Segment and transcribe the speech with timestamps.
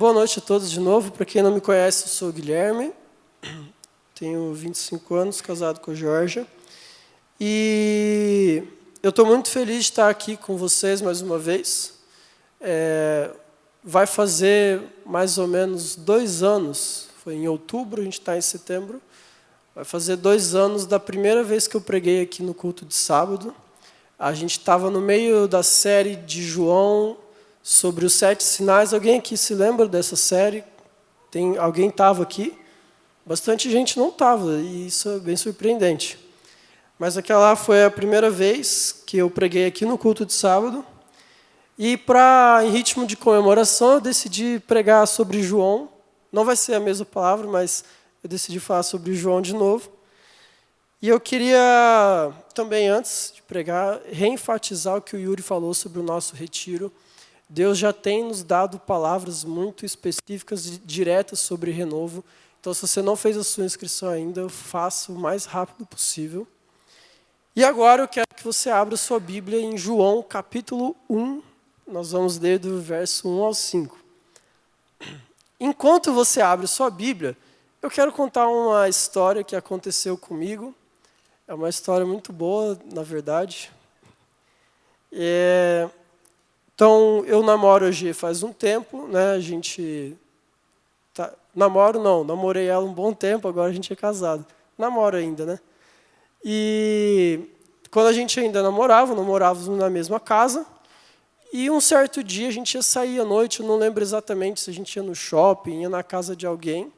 [0.00, 1.12] boa noite a todos de novo.
[1.12, 2.90] Para quem não me conhece, eu sou o Guilherme,
[4.14, 6.46] tenho 25 anos, casado com a Georgia.
[7.38, 8.62] E
[9.02, 11.98] eu estou muito feliz de estar aqui com vocês mais uma vez.
[12.62, 13.28] É,
[13.84, 19.02] vai fazer mais ou menos dois anos, foi em outubro, a gente está em setembro.
[19.74, 23.54] Vai fazer dois anos da primeira vez que eu preguei aqui no culto de sábado.
[24.18, 27.18] A gente estava no meio da série de João
[27.62, 28.94] sobre os sete sinais.
[28.94, 30.64] Alguém aqui se lembra dessa série?
[31.30, 32.56] Tem alguém estava aqui?
[33.24, 36.18] Bastante gente não estava e isso é bem surpreendente.
[36.98, 40.84] Mas aquela foi a primeira vez que eu preguei aqui no culto de sábado.
[41.78, 45.88] E para em ritmo de comemoração, eu decidi pregar sobre João.
[46.30, 47.84] Não vai ser a mesma palavra, mas
[48.22, 49.90] eu decidi falar sobre João de novo.
[51.00, 56.02] E eu queria também, antes de pregar, reenfatizar o que o Yuri falou sobre o
[56.02, 56.92] nosso retiro.
[57.50, 62.24] Deus já tem nos dado palavras muito específicas e diretas sobre renovo.
[62.60, 66.46] Então, se você não fez a sua inscrição ainda, faça o mais rápido possível.
[67.54, 71.42] E agora eu quero que você abra sua Bíblia em João, capítulo 1.
[71.86, 73.98] Nós vamos ler do verso 1 ao 5.
[75.58, 77.36] Enquanto você abre sua Bíblia,
[77.82, 80.74] eu quero contar uma história que aconteceu comigo
[81.50, 83.72] é uma história muito boa, na verdade.
[85.10, 85.90] É,
[86.80, 89.32] então, eu namoro hoje faz um tempo, né?
[89.32, 90.16] A gente
[91.12, 94.46] tá, namoro não, namorei ela um bom tempo, agora a gente é casado.
[94.78, 95.60] Namoro ainda, né?
[96.42, 97.40] E
[97.90, 100.64] quando a gente ainda namorava, namorávamos na mesma casa.
[101.52, 104.70] E um certo dia a gente ia sair à noite, eu não lembro exatamente se
[104.70, 106.90] a gente ia no shopping, ia na casa de alguém.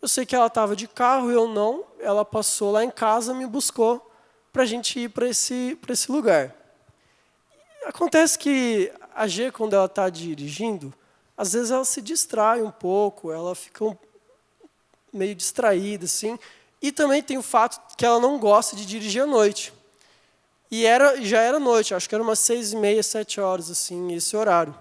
[0.00, 1.82] Eu sei que ela estava de carro, eu não.
[1.98, 4.12] Ela passou lá em casa, me buscou
[4.52, 6.54] para a gente ir para esse, esse lugar.
[7.84, 10.92] Acontece que a G, quando ela está dirigindo,
[11.36, 13.96] às vezes ela se distrai um pouco, ela fica um,
[15.12, 16.38] meio distraída, assim.
[16.82, 19.72] E também tem o fato que ela não gosta de dirigir à noite.
[20.70, 24.12] E era, já era noite, acho que era umas seis e meia, sete horas, assim,
[24.12, 24.74] esse horário.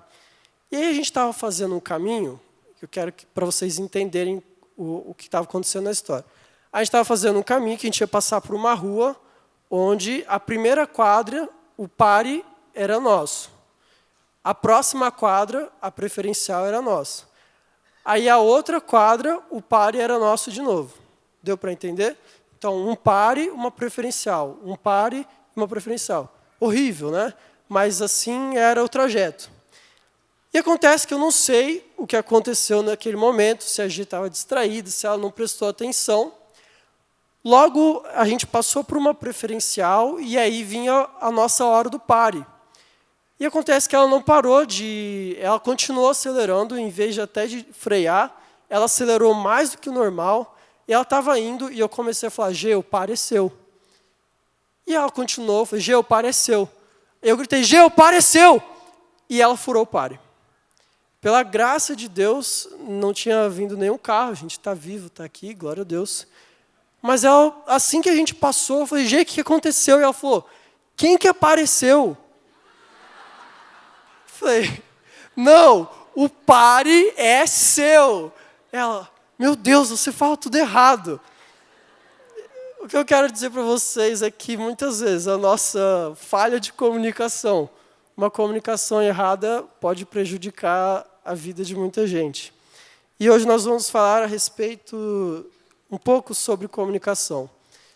[0.71, 2.41] E aí a gente estava fazendo um caminho,
[2.79, 4.41] que eu quero para vocês entenderem
[4.75, 6.25] o, o que estava acontecendo na história.
[6.71, 9.15] A gente estava fazendo um caminho que a gente ia passar por uma rua
[9.69, 11.47] onde a primeira quadra,
[11.77, 12.43] o pare,
[12.73, 13.52] era nosso.
[14.43, 17.23] A próxima quadra, a preferencial, era nossa.
[18.03, 20.97] Aí a outra quadra, o pare era nosso de novo.
[21.41, 22.17] Deu para entender?
[22.57, 24.57] Então, um pare, uma preferencial.
[24.63, 26.33] Um pare, uma preferencial.
[26.59, 27.33] Horrível, né?
[27.69, 29.49] Mas assim era o trajeto.
[30.53, 34.29] E acontece que eu não sei o que aconteceu naquele momento, se a gente estava
[34.29, 36.33] distraída, se ela não prestou atenção.
[37.43, 42.45] Logo, a gente passou por uma preferencial e aí vinha a nossa hora do pare.
[43.39, 45.35] E acontece que ela não parou de...
[45.39, 49.93] Ela continuou acelerando, em vez de até de frear, ela acelerou mais do que o
[49.93, 50.57] normal,
[50.87, 53.51] e ela estava indo, e eu comecei a falar, Geu, pareceu.
[54.85, 56.69] E ela continuou, Geu, pareceu.
[57.21, 58.61] Eu gritei, Geu, pareceu!
[59.29, 60.19] E ela furou o pare.
[61.21, 65.53] Pela graça de Deus, não tinha vindo nenhum carro, a gente está vivo, está aqui,
[65.53, 66.27] glória a Deus.
[67.01, 69.99] Mas ela, assim que a gente passou, eu falei, gente, o que aconteceu?
[69.99, 70.45] E ela falou,
[70.97, 72.17] quem que apareceu?
[74.43, 74.83] Falei,
[75.37, 78.29] não, o pare é seu.
[78.73, 79.09] Ela,
[79.39, 81.17] meu Deus, você fala tudo errado.
[82.81, 86.73] O que eu quero dizer para vocês é que muitas vezes a nossa falha de
[86.73, 87.69] comunicação,
[88.17, 92.53] uma comunicação errada pode prejudicar a vida de muita gente.
[93.17, 95.49] E hoje nós vamos falar a respeito
[95.89, 97.49] um pouco sobre comunicação.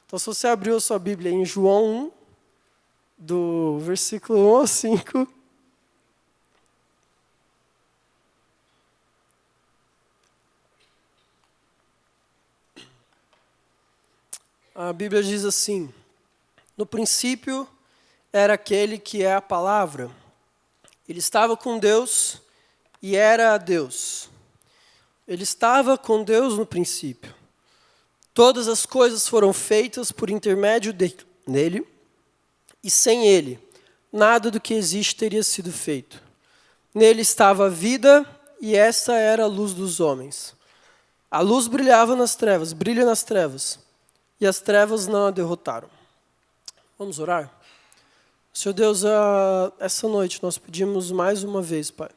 [0.06, 2.12] Então, se você abriu a sua Bíblia em João 1,
[3.18, 5.37] do versículo 1 ao 5,
[14.78, 15.92] a Bíblia diz assim:
[16.78, 17.68] No princípio
[18.32, 20.12] era aquele que é a palavra.
[21.10, 22.40] Ele estava com Deus
[23.02, 24.30] e era Deus.
[25.28, 27.34] Ele estava com Deus no princípio.
[28.36, 31.88] Todas as coisas foram feitas por intermédio dele,
[32.84, 33.60] e sem ele,
[34.14, 36.22] nada do que existe teria sido feito.
[36.94, 38.24] Nele estava a vida,
[38.62, 40.54] e essa era a luz dos homens.
[41.32, 43.80] A luz brilhava nas trevas, brilha nas trevas,
[44.40, 45.90] e as trevas não a derrotaram.
[46.98, 47.52] Vamos orar?
[48.54, 49.04] Senhor Deus,
[49.80, 52.10] essa noite nós pedimos mais uma vez, Pai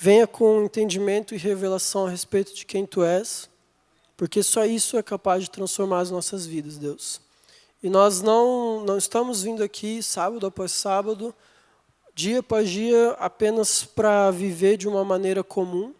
[0.00, 3.50] Venha com entendimento e revelação a respeito de quem tu és,
[4.16, 7.20] porque só isso é capaz de transformar as nossas vidas, Deus.
[7.82, 11.34] E nós não, não estamos vindo aqui sábado após sábado,
[12.14, 15.92] dia após dia, apenas para viver de uma maneira comum,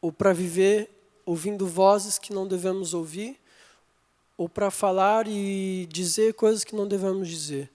[0.00, 0.88] ou para viver
[1.26, 3.38] ouvindo vozes que não devemos ouvir,
[4.36, 7.70] ou para falar e dizer coisas que não devemos dizer.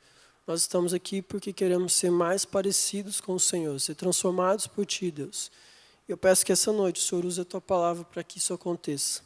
[0.46, 5.10] Nós estamos aqui porque queremos ser mais parecidos com o Senhor, ser transformados por Ti,
[5.12, 5.52] Deus.
[6.08, 9.22] Eu peço que essa noite o Senhor use a Tua palavra para que isso aconteça.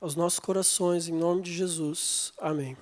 [0.00, 2.32] Aos nossos corações, em nome de Jesus.
[2.38, 2.76] Amém.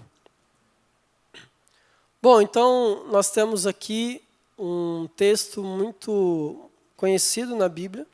[2.23, 4.23] Bom, então nós temos aqui
[4.59, 8.07] um texto muito conhecido na Bíblia,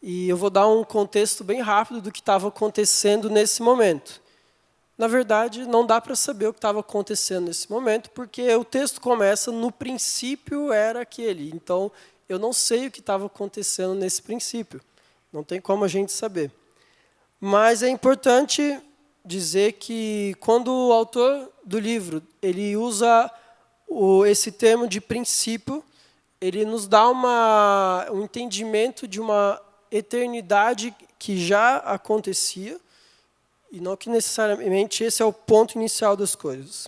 [0.00, 4.21] e eu vou dar um contexto bem rápido do que estava acontecendo nesse momento.
[4.96, 9.00] Na verdade, não dá para saber o que estava acontecendo nesse momento, porque o texto
[9.00, 11.50] começa no princípio era aquele.
[11.54, 11.90] Então,
[12.28, 14.80] eu não sei o que estava acontecendo nesse princípio.
[15.32, 16.50] Não tem como a gente saber.
[17.40, 18.80] Mas é importante
[19.24, 23.30] dizer que quando o autor do livro ele usa
[23.88, 25.82] o, esse termo de princípio,
[26.40, 29.60] ele nos dá uma, um entendimento de uma
[29.90, 32.80] eternidade que já acontecia,
[33.72, 36.86] e não que necessariamente esse é o ponto inicial das coisas.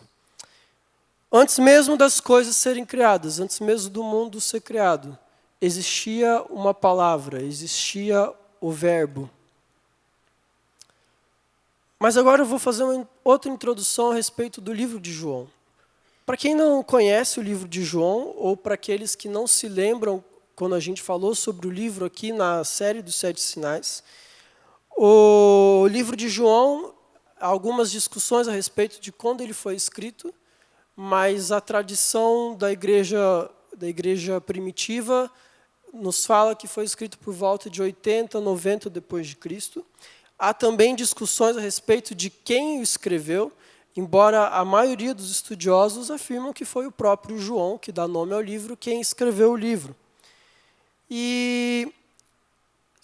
[1.33, 5.19] Antes mesmo das coisas serem criadas, antes mesmo do mundo ser criado,
[5.61, 9.31] existia uma palavra, existia o Verbo.
[11.99, 15.49] Mas agora eu vou fazer uma outra introdução a respeito do livro de João.
[16.27, 20.23] Para quem não conhece o livro de João, ou para aqueles que não se lembram
[20.55, 24.03] quando a gente falou sobre o livro aqui na série dos Sete Sinais.
[24.97, 26.95] O livro de João,
[27.41, 30.33] algumas discussões a respeito de quando ele foi escrito,
[30.95, 35.29] mas a tradição da igreja, da igreja primitiva
[35.93, 39.85] nos fala que foi escrito por volta de 80, 90 depois de Cristo.
[40.39, 43.53] Há também discussões a respeito de quem o escreveu,
[43.97, 48.41] embora a maioria dos estudiosos afirmam que foi o próprio João, que dá nome ao
[48.41, 49.95] livro, quem escreveu o livro.
[51.11, 51.93] E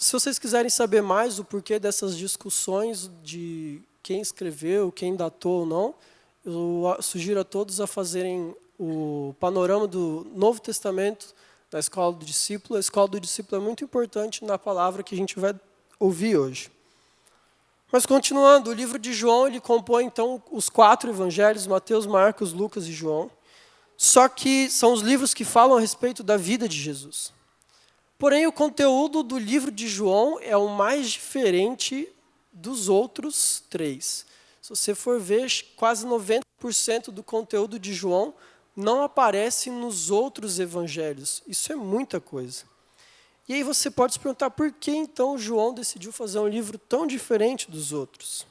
[0.01, 5.67] se vocês quiserem saber mais o porquê dessas discussões de quem escreveu, quem datou ou
[5.67, 5.95] não,
[6.43, 11.35] eu sugiro a todos a fazerem o panorama do Novo Testamento
[11.71, 12.79] da Escola do Discípulo.
[12.79, 15.55] A Escola do Discípulo é muito importante na palavra que a gente vai
[15.99, 16.73] ouvir hoje.
[17.93, 22.87] Mas continuando, o livro de João, ele compõe então os quatro evangelhos, Mateus, Marcos, Lucas
[22.87, 23.31] e João.
[23.99, 27.39] Só que são os livros que falam a respeito da vida de Jesus.
[28.21, 32.07] Porém, o conteúdo do livro de João é o mais diferente
[32.53, 34.27] dos outros três.
[34.61, 38.35] Se você for ver, quase 90% do conteúdo de João
[38.77, 41.43] não aparece nos outros evangelhos.
[41.49, 42.65] Isso é muita coisa.
[43.49, 47.07] E aí você pode se perguntar por que então João decidiu fazer um livro tão
[47.07, 48.47] diferente dos outros.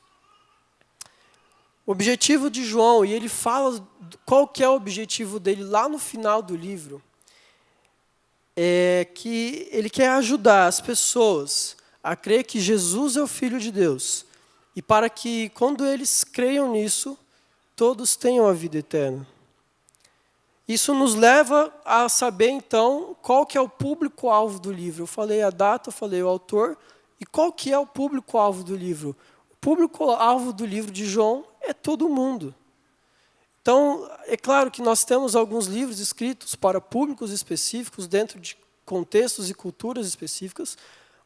[1.85, 3.87] O objetivo de João, e ele fala
[4.25, 7.03] qual que é o objetivo dele lá no final do livro,
[8.61, 13.71] é que ele quer ajudar as pessoas a crer que Jesus é o Filho de
[13.71, 14.25] Deus.
[14.75, 17.17] E para que, quando eles creiam nisso,
[17.73, 19.25] todos tenham a vida eterna.
[20.67, 25.03] Isso nos leva a saber, então, qual que é o público-alvo do livro.
[25.03, 26.77] Eu falei a data, eu falei o autor,
[27.17, 29.15] e qual que é o público-alvo do livro?
[29.49, 32.53] O público-alvo do livro de João é todo mundo.
[33.69, 39.47] Então, é claro que nós temos alguns livros escritos para públicos específicos, dentro de contextos
[39.47, 40.75] e culturas específicas,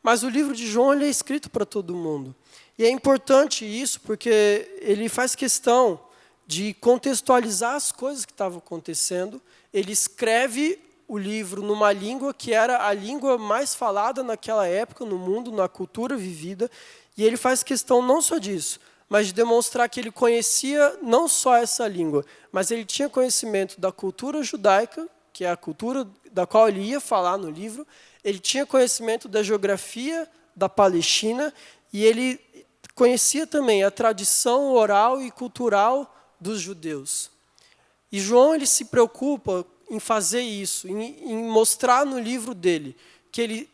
[0.02, 2.36] mas o livro de João ele é escrito para todo mundo.
[2.78, 5.98] E é importante isso porque ele faz questão
[6.46, 9.42] de contextualizar as coisas que estavam acontecendo.
[9.74, 15.18] Ele escreve o livro numa língua que era a língua mais falada naquela época no
[15.18, 16.70] mundo, na cultura vivida,
[17.18, 21.56] e ele faz questão não só disso, mas de demonstrar que ele conhecia não só
[21.56, 26.68] essa língua, mas ele tinha conhecimento da cultura judaica, que é a cultura da qual
[26.68, 27.86] ele ia falar no livro,
[28.24, 31.54] ele tinha conhecimento da geografia da Palestina
[31.92, 32.40] e ele
[32.96, 37.32] conhecia também a tradição oral e cultural dos judeus.
[38.12, 42.96] E João ele se preocupa em fazer isso, em, em mostrar no livro dele
[43.32, 43.70] que ele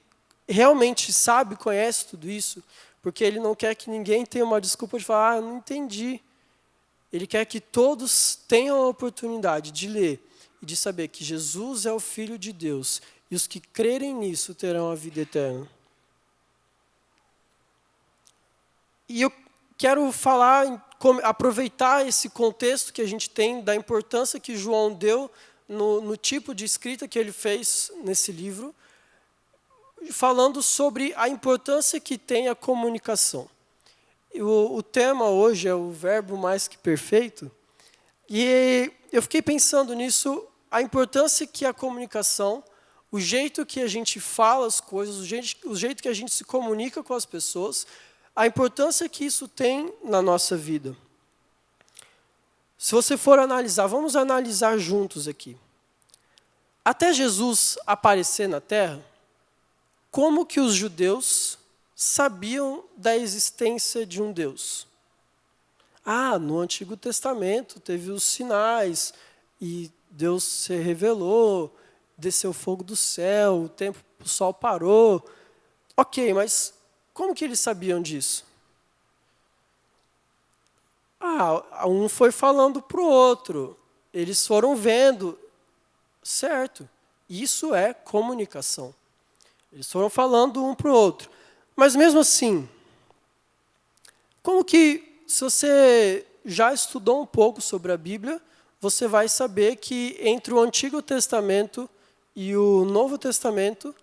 [0.47, 2.63] realmente sabe, conhece tudo isso,
[3.01, 6.21] porque ele não quer que ninguém tenha uma desculpa de falar, ah, não entendi.
[7.11, 10.23] Ele quer que todos tenham a oportunidade de ler
[10.61, 13.01] e de saber que Jesus é o Filho de Deus
[13.31, 15.67] e os que crerem nisso terão a vida eterna.
[19.07, 19.31] E eu
[19.77, 20.85] quero falar,
[21.23, 25.31] aproveitar esse contexto que a gente tem da importância que João deu
[25.67, 28.75] no, no tipo de escrita que ele fez nesse livro
[30.11, 33.49] falando sobre a importância que tem a comunicação.
[34.35, 37.51] O, o, tema hoje é o verbo mais que perfeito,
[38.29, 42.63] e eu fiquei pensando nisso, a importância que a comunicação,
[43.11, 46.31] o jeito que a gente fala as coisas, o jeito, o jeito que a gente
[46.31, 47.87] se comunica com as pessoas,
[48.35, 50.95] a importância que isso tem na nossa vida.
[52.77, 55.57] Se você for analisar, vamos analisar juntos aqui.
[56.85, 59.03] Até Jesus aparecer na terra,
[60.11, 61.57] como que os judeus
[61.95, 64.87] sabiam da existência de um Deus?
[66.05, 69.13] Ah, no Antigo Testamento teve os sinais
[69.61, 71.75] e Deus se revelou,
[72.17, 75.23] desceu fogo do céu, o tempo, o sol parou.
[75.95, 76.73] Ok, mas
[77.13, 78.45] como que eles sabiam disso?
[81.19, 83.77] Ah, um foi falando para o outro.
[84.13, 85.37] Eles foram vendo.
[86.23, 86.89] Certo.
[87.29, 88.95] Isso é comunicação.
[89.71, 91.29] Eles foram falando um para o outro.
[91.75, 92.67] Mas mesmo assim,
[94.41, 98.41] como que, se você já estudou um pouco sobre a Bíblia,
[98.81, 101.89] você vai saber que entre o Antigo Testamento
[102.35, 103.93] e o Novo Testamento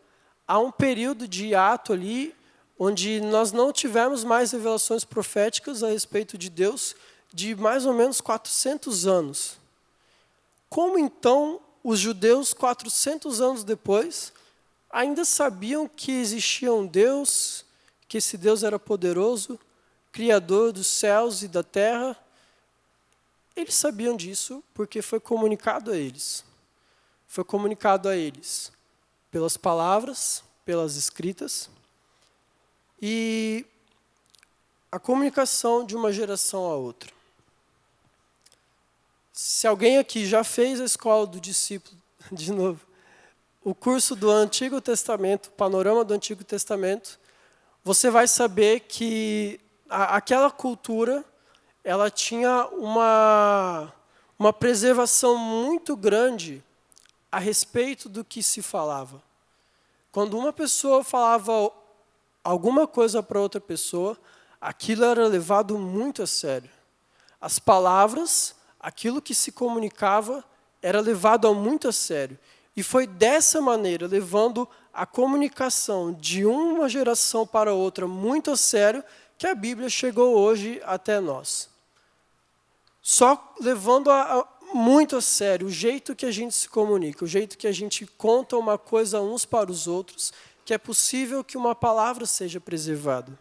[0.46, 2.35] há um período de ato ali
[2.78, 6.94] onde nós não tivemos mais revelações proféticas a respeito de Deus
[7.32, 9.58] de mais ou menos 400 anos.
[10.68, 14.32] Como então os judeus, 400 anos depois,
[14.97, 17.67] ainda sabiam que existia um Deus,
[18.09, 19.61] que esse Deus era poderoso,
[20.11, 22.17] criador dos céus e da terra?
[23.55, 26.43] Eles sabiam disso porque foi comunicado a eles.
[27.29, 28.73] Foi comunicado a eles
[29.31, 31.69] pelas palavras, pelas escritas.
[33.00, 33.67] E
[34.91, 37.12] a comunicação de uma geração a outra.
[39.31, 42.00] Se alguém aqui já fez a escola do discípulo,
[42.33, 42.86] de novo,
[43.66, 47.18] o curso do Antigo Testamento, panorama do Antigo Testamento,
[47.82, 49.58] você vai saber que
[49.90, 51.25] a, aquela cultura
[51.82, 53.92] ela tinha uma,
[54.38, 56.62] uma preservação muito grande
[57.30, 59.20] a respeito do que se falava.
[60.12, 61.73] Quando uma pessoa falava
[62.44, 64.16] alguma coisa para outra pessoa,
[64.61, 66.70] aquilo era levado muito a sério.
[67.40, 70.44] As palavras, aquilo que se comunicava,
[70.80, 72.38] era levado muito a sério.
[72.76, 79.02] E foi dessa maneira, levando a comunicação de uma geração para outra muito a sério,
[79.38, 81.68] que a Bíblia chegou hoje até nós.
[83.00, 87.28] Só levando a, a, muito a sério o jeito que a gente se comunica, o
[87.28, 90.33] jeito que a gente conta uma coisa uns para os outros,
[90.64, 93.38] que é possível que uma palavra seja preservada.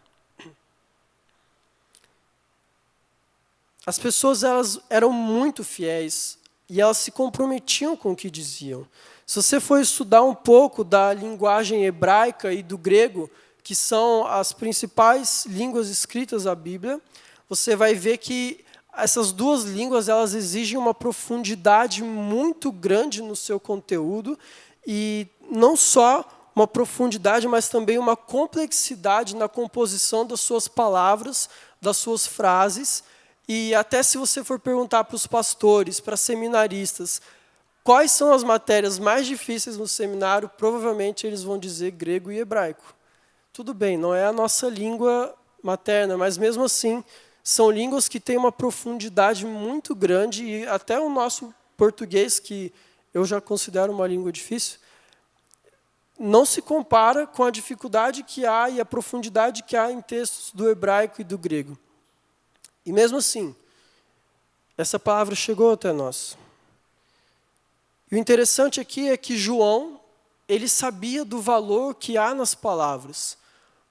[3.85, 6.37] As pessoas elas eram muito fiéis
[6.69, 8.87] e elas se comprometiam com o que diziam.
[9.25, 13.29] Se você for estudar um pouco da linguagem hebraica e do grego,
[13.63, 17.01] que são as principais línguas escritas da Bíblia,
[17.49, 18.63] você vai ver que
[18.95, 24.37] essas duas línguas elas exigem uma profundidade muito grande no seu conteúdo
[24.85, 26.23] e não só
[26.55, 31.49] uma profundidade, mas também uma complexidade na composição das suas palavras,
[31.81, 33.03] das suas frases.
[33.47, 37.21] E até se você for perguntar para os pastores, para seminaristas,
[37.85, 42.95] quais são as matérias mais difíceis no seminário, provavelmente eles vão dizer grego e hebraico.
[43.53, 47.03] Tudo bem, não é a nossa língua materna, mas mesmo assim,
[47.43, 52.73] são línguas que têm uma profundidade muito grande e até o nosso português, que
[53.13, 54.79] eu já considero uma língua difícil,
[56.17, 60.51] não se compara com a dificuldade que há e a profundidade que há em textos
[60.51, 61.77] do hebraico e do grego.
[62.83, 63.55] E mesmo assim,
[64.75, 66.35] essa palavra chegou até nós.
[68.11, 69.99] E o interessante aqui é que João,
[70.47, 73.37] ele sabia do valor que há nas palavras.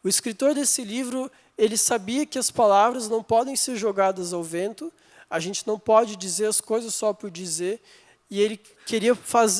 [0.02, 4.92] O escritor desse livro, ele sabia que as palavras não podem ser jogadas ao vento,
[5.28, 7.82] a gente não pode dizer as coisas só por dizer,
[8.30, 8.56] e ele
[8.86, 9.16] queria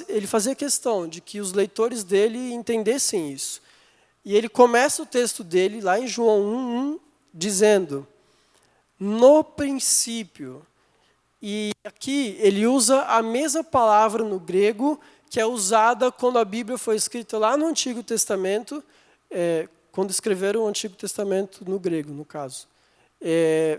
[0.09, 3.61] ele fazia questão de que os leitores dele entendessem isso.
[4.25, 7.01] E ele começa o texto dele lá em João 1:1
[7.33, 8.07] dizendo:
[8.99, 10.65] "No princípio".
[11.47, 14.99] E aqui ele usa a mesma palavra no grego
[15.29, 18.83] que é usada quando a Bíblia foi escrita lá no Antigo Testamento,
[19.31, 22.67] é, quando escreveram o Antigo Testamento no grego, no caso.
[23.21, 23.79] É,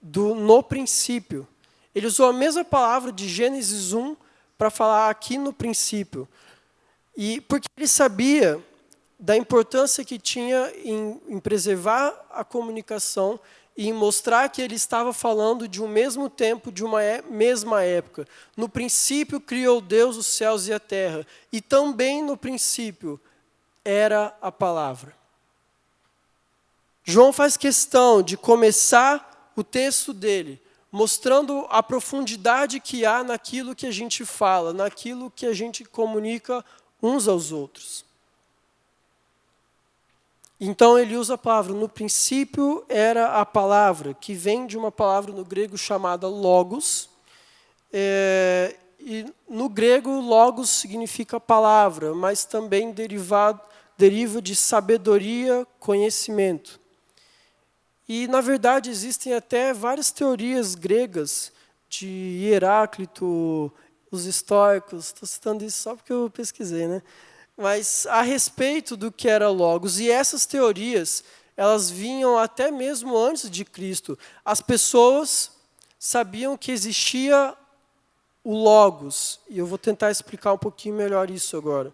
[0.00, 1.48] do no princípio.
[1.92, 4.16] Ele usou a mesma palavra de Gênesis 1
[4.56, 6.28] para falar aqui no princípio.
[7.16, 8.64] E porque ele sabia
[9.18, 13.40] da importância que tinha em, em preservar a comunicação
[13.76, 17.82] e em mostrar que ele estava falando de um mesmo tempo, de uma é, mesma
[17.82, 18.26] época.
[18.56, 23.20] No princípio criou Deus os céus e a terra, e também no princípio
[23.84, 25.14] era a palavra.
[27.02, 30.60] João faz questão de começar o texto dele
[30.92, 36.64] mostrando a profundidade que há naquilo que a gente fala, naquilo que a gente comunica
[37.02, 38.04] uns aos outros.
[40.60, 41.72] Então ele usa a palavra.
[41.72, 47.08] No princípio era a palavra, que vem de uma palavra no grego chamada logos.
[47.90, 53.60] É, e no grego, logos significa palavra, mas também derivado,
[53.96, 56.78] deriva de sabedoria, conhecimento.
[58.06, 61.52] E, na verdade, existem até várias teorias gregas
[61.88, 63.72] de Heráclito,
[64.10, 67.02] os estoicos, estou citando isso só porque eu pesquisei, né?
[67.60, 70.00] Mas a respeito do que era Logos.
[70.00, 71.22] E essas teorias,
[71.54, 74.18] elas vinham até mesmo antes de Cristo.
[74.42, 75.50] As pessoas
[75.98, 77.54] sabiam que existia
[78.42, 81.92] o Logos, e eu vou tentar explicar um pouquinho melhor isso agora.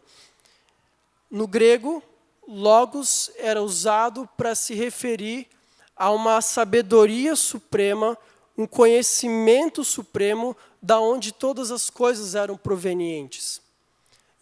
[1.29, 2.01] No grego,
[2.47, 5.49] Logos era usado para se referir
[5.97, 8.17] a uma sabedoria suprema,
[8.57, 13.66] um conhecimento supremo da onde todas as coisas eram provenientes.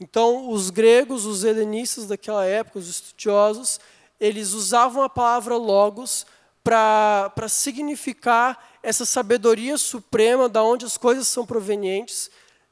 [0.00, 3.78] Então, os gregos, os helenistas daquela época, os estudiosos,
[4.18, 6.26] eles usavam a palavra logos
[6.62, 12.30] para significar essa sabedoria suprema da onde as coisas são provenientes.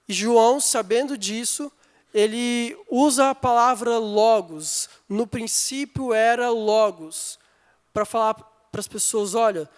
[0.08, 1.70] E João, sabendo disso,
[2.12, 4.88] ele usa a palavra logos.
[5.08, 7.38] No princípio era logos,
[7.92, 9.68] para falar para as pessoas, olha,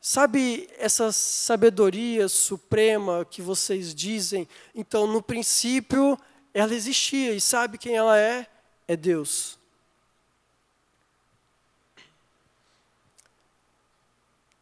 [0.00, 4.48] sabe essa sabedoria suprema que vocês dizem?
[4.74, 6.18] Então, no princípio
[6.52, 8.46] ela existia e sabe quem ela é?
[8.86, 9.58] É Deus.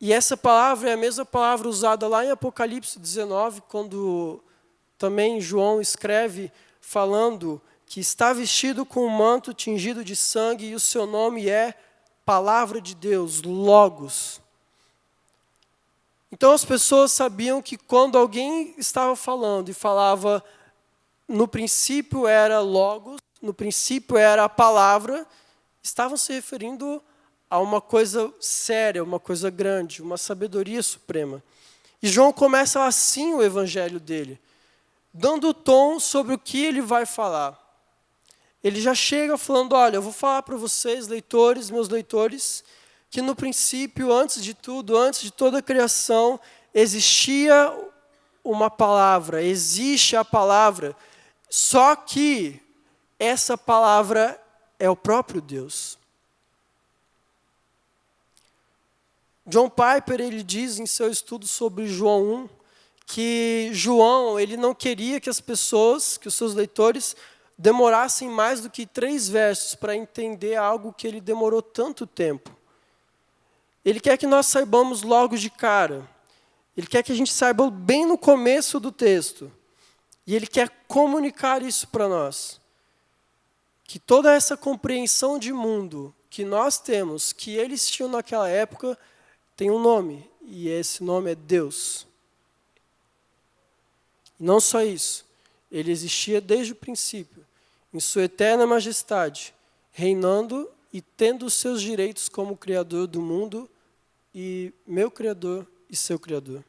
[0.00, 4.42] E essa palavra é a mesma palavra usada lá em Apocalipse 19, quando
[4.98, 10.80] também João escreve falando que está vestido com um manto tingido de sangue e o
[10.80, 11.74] seu nome é
[12.24, 14.40] Palavra de Deus, Logos.
[16.30, 20.42] Então as pessoas sabiam que quando alguém estava falando e falava
[21.28, 25.26] no princípio era Logos, no princípio era a palavra,
[25.82, 27.02] estavam se referindo
[27.48, 31.42] a uma coisa séria, uma coisa grande, uma sabedoria suprema.
[32.02, 34.40] E João começa assim o evangelho dele,
[35.12, 37.58] dando o tom sobre o que ele vai falar.
[38.62, 42.64] Ele já chega falando: olha, eu vou falar para vocês, leitores, meus leitores,
[43.10, 46.38] que no princípio, antes de tudo, antes de toda a criação,
[46.74, 47.72] existia
[48.42, 50.94] uma palavra, existe a palavra
[51.48, 52.60] só que
[53.18, 54.40] essa palavra
[54.78, 55.98] é o próprio Deus.
[59.46, 62.48] John Piper ele diz em seu estudo sobre João 1
[63.06, 67.14] que João ele não queria que as pessoas, que os seus leitores
[67.56, 72.50] demorassem mais do que três versos para entender algo que ele demorou tanto tempo.
[73.84, 76.06] Ele quer que nós saibamos logo de cara.
[76.76, 79.50] Ele quer que a gente saiba bem no começo do texto.
[80.26, 82.60] E ele quer comunicar isso para nós.
[83.84, 88.98] Que toda essa compreensão de mundo que nós temos, que eles tinham naquela época,
[89.56, 92.06] tem um nome, e esse nome é Deus.
[94.38, 95.24] Não só isso,
[95.70, 97.46] ele existia desde o princípio,
[97.94, 99.54] em sua eterna majestade,
[99.92, 103.68] reinando e tendo os seus direitos como Criador do mundo
[104.34, 106.62] e meu Criador e seu Criador.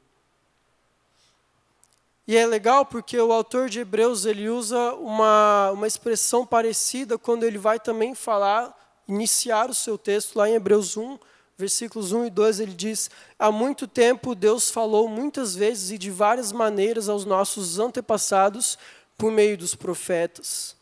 [2.27, 7.43] E é legal porque o autor de Hebreus ele usa uma, uma expressão parecida quando
[7.43, 11.17] ele vai também falar, iniciar o seu texto lá em Hebreus 1,
[11.57, 13.09] versículos 1 e 2, ele diz:
[13.39, 18.77] Há muito tempo Deus falou muitas vezes e de várias maneiras aos nossos antepassados
[19.17, 20.75] por meio dos profetas.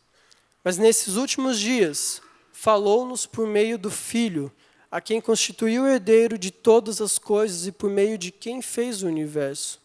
[0.64, 4.52] Mas nesses últimos dias, falou-nos por meio do Filho,
[4.90, 9.04] a quem constituiu o herdeiro de todas as coisas e por meio de quem fez
[9.04, 9.85] o universo.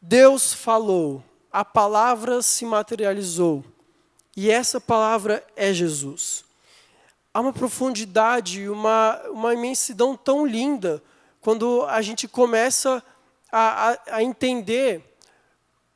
[0.00, 3.64] Deus falou, a palavra se materializou,
[4.36, 6.44] e essa palavra é Jesus.
[7.32, 11.02] Há uma profundidade, uma, uma imensidão tão linda
[11.40, 13.02] quando a gente começa
[13.52, 15.02] a, a, a entender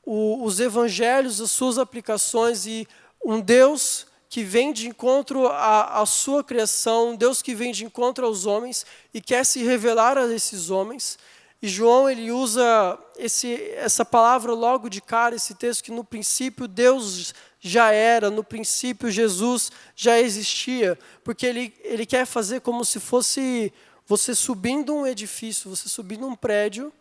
[0.05, 2.87] o, os evangelhos, as suas aplicações e
[3.25, 7.85] um Deus que vem de encontro à, à sua criação, um Deus que vem de
[7.85, 11.19] encontro aos homens e quer se revelar a esses homens.
[11.65, 16.69] E João ele usa esse, essa palavra logo de cara, esse texto que no princípio
[16.69, 23.01] Deus já era, no princípio Jesus já existia, porque ele, ele quer fazer como se
[23.01, 23.73] fosse
[24.07, 26.93] você subindo um edifício, você subindo um prédio,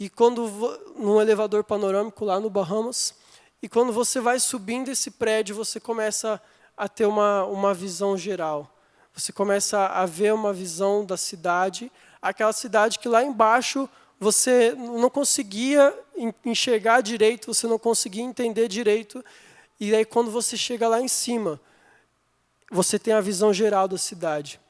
[0.00, 0.48] e quando
[0.96, 3.14] num elevador panorâmico lá no Bahamas,
[3.62, 6.42] e quando você vai subindo esse prédio, você começa
[6.76, 8.68] a ter uma, uma visão geral.
[9.14, 15.08] Você começa a ver uma visão da cidade, aquela cidade que lá embaixo você não
[15.08, 15.94] conseguia
[16.44, 19.24] enxergar direito, você não conseguia entender direito.
[19.78, 21.58] E aí, quando você chega lá em cima,
[22.70, 24.60] você tem a visão geral da cidade.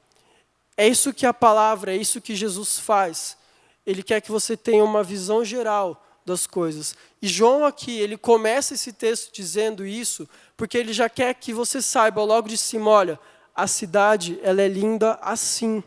[0.77, 3.37] É isso que a palavra, é isso que Jesus faz.
[3.85, 6.95] Ele quer que você tenha uma visão geral das coisas.
[7.21, 11.83] E João aqui, ele começa esse texto dizendo isso, porque ele já quer que você
[11.83, 13.19] saiba logo de cima, olha,
[13.55, 15.83] a cidade, ela é linda assim.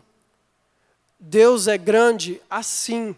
[1.18, 3.14] Deus é grande assim.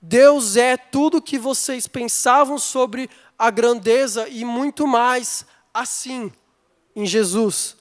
[0.00, 6.32] Deus é tudo que vocês pensavam sobre a grandeza e muito mais assim
[6.94, 7.76] em Jesus.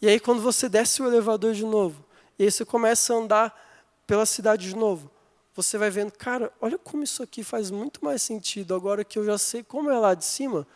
[0.00, 2.04] E aí quando você desce o elevador de novo,
[2.38, 3.70] e aí você começa a andar
[4.06, 5.10] pela cidade de novo,
[5.54, 9.24] você vai vendo, cara, olha como isso aqui faz muito mais sentido agora que eu
[9.24, 10.66] já sei como é lá de cima.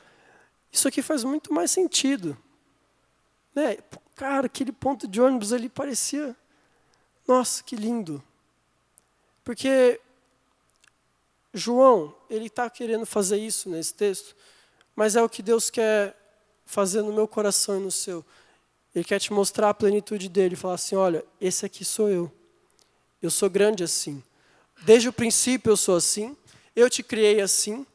[0.70, 2.36] Isso aqui faz muito mais sentido.
[3.54, 3.78] Né?
[4.16, 6.36] Cara, aquele ponto de ônibus ali parecia,
[7.26, 8.22] nossa, que lindo.
[9.42, 10.00] Porque
[11.52, 14.34] João, ele está querendo fazer isso nesse texto,
[14.96, 16.16] mas é o que Deus quer
[16.64, 18.24] fazer no meu coração e no seu.
[18.94, 22.32] Ele quer te mostrar a plenitude dele, falar assim: olha, esse aqui sou eu.
[23.20, 24.22] Eu sou grande assim.
[24.82, 26.36] Desde o princípio eu sou assim,
[26.74, 27.86] eu te criei assim,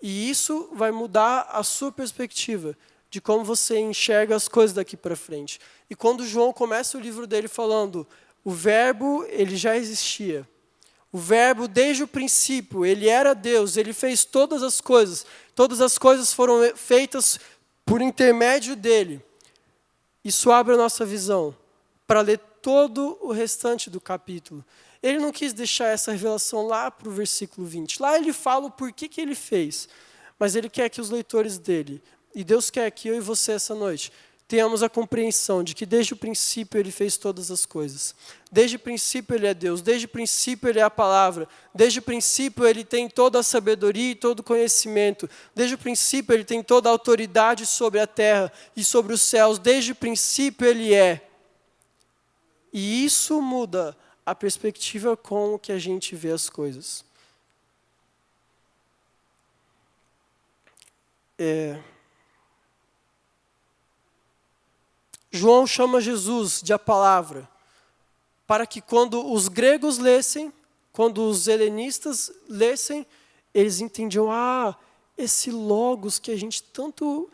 [0.00, 2.76] e isso vai mudar a sua perspectiva
[3.12, 5.60] de como você enxerga as coisas daqui para frente.
[5.90, 8.06] E quando João começa o livro dele falando,
[8.42, 10.48] o verbo, ele já existia.
[11.12, 15.26] O Verbo, desde o princípio, ele era Deus, ele fez todas as coisas.
[15.54, 17.38] Todas as coisas foram feitas
[17.84, 19.22] por intermédio dele.
[20.24, 21.54] Isso abre a nossa visão
[22.06, 24.64] para ler todo o restante do capítulo.
[25.02, 28.00] Ele não quis deixar essa revelação lá para o versículo 20.
[28.00, 29.90] Lá ele fala o porquê que ele fez.
[30.38, 32.02] Mas ele quer que os leitores dele,
[32.34, 34.12] e Deus quer que eu e você essa noite,
[34.52, 38.14] tenhamos a compreensão de que desde o princípio Ele fez todas as coisas.
[38.50, 42.02] Desde o princípio Ele é Deus, desde o princípio Ele é a palavra, desde o
[42.02, 46.62] princípio Ele tem toda a sabedoria e todo o conhecimento, desde o princípio Ele tem
[46.62, 51.26] toda a autoridade sobre a terra e sobre os céus, desde o princípio Ele é.
[52.70, 57.02] E isso muda a perspectiva com que a gente vê as coisas.
[61.38, 61.78] É,
[65.34, 67.48] João chama Jesus de a palavra,
[68.46, 70.52] para que quando os gregos lessem,
[70.92, 73.06] quando os helenistas lessem,
[73.54, 74.76] eles entendiam, ah,
[75.16, 77.30] esse logos que a gente tanto,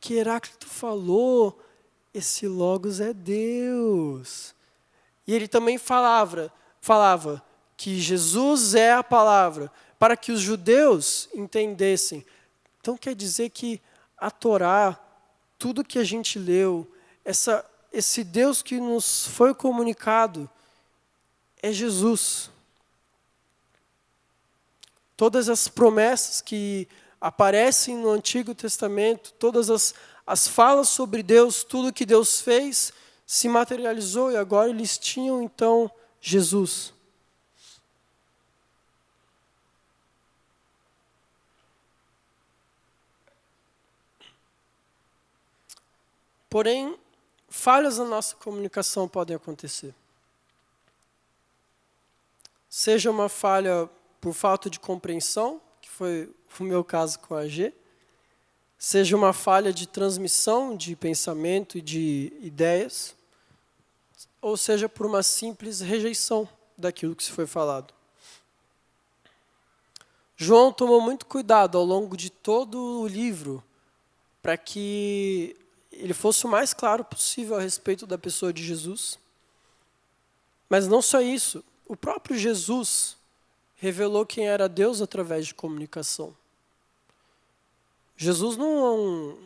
[0.00, 1.56] que Heráclito falou,
[2.12, 4.52] esse logos é Deus.
[5.24, 7.40] E ele também falava, falava
[7.76, 12.26] que Jesus é a palavra, para que os judeus entendessem.
[12.80, 13.80] Então quer dizer que
[14.18, 14.98] a Torá,
[15.56, 16.89] tudo que a gente leu,
[17.24, 20.48] essa, esse Deus que nos foi comunicado
[21.62, 22.50] é Jesus.
[25.16, 26.88] Todas as promessas que
[27.20, 29.94] aparecem no Antigo Testamento, todas as,
[30.26, 32.92] as falas sobre Deus, tudo que Deus fez,
[33.26, 36.92] se materializou e agora eles tinham então Jesus.
[46.48, 46.98] Porém,
[47.50, 49.92] falhas na nossa comunicação podem acontecer.
[52.68, 57.74] Seja uma falha por falta de compreensão, que foi o meu caso com a G,
[58.78, 63.14] seja uma falha de transmissão de pensamento e de ideias,
[64.40, 67.92] ou seja por uma simples rejeição daquilo que se foi falado.
[70.36, 73.62] João tomou muito cuidado ao longo de todo o livro
[74.40, 75.54] para que
[76.00, 79.18] ele fosse o mais claro possível a respeito da pessoa de Jesus.
[80.68, 83.16] Mas não só isso, o próprio Jesus
[83.76, 86.34] revelou quem era Deus através de comunicação.
[88.16, 89.38] Jesus não,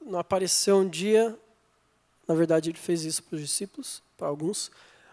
[0.00, 1.38] não apareceu um dia,
[2.26, 4.70] na verdade ele fez isso para os discípulos, para alguns,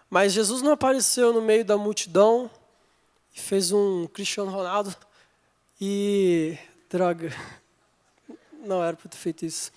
[0.10, 2.50] mas Jesus não apareceu no meio da multidão
[3.36, 4.96] e fez um Cristiano Ronaldo
[5.80, 6.58] e
[6.90, 7.30] droga,
[8.64, 9.72] não era para ter feito isso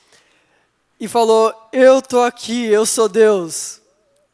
[1.01, 3.81] e falou: Eu estou aqui, eu sou Deus.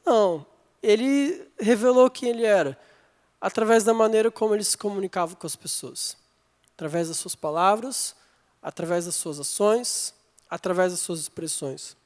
[0.04, 0.46] Não,
[0.82, 2.78] ele revelou quem ele era,
[3.40, 6.16] através da maneira como ele se comunicava com as pessoas,
[6.74, 8.14] através das suas palavras,
[8.62, 10.14] através das suas ações,
[10.48, 11.96] através das suas expressões.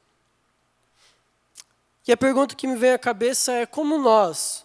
[2.06, 4.64] E a pergunta que me vem à cabeça é: como nós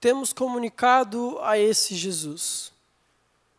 [0.00, 2.72] temos comunicado a esse Jesus?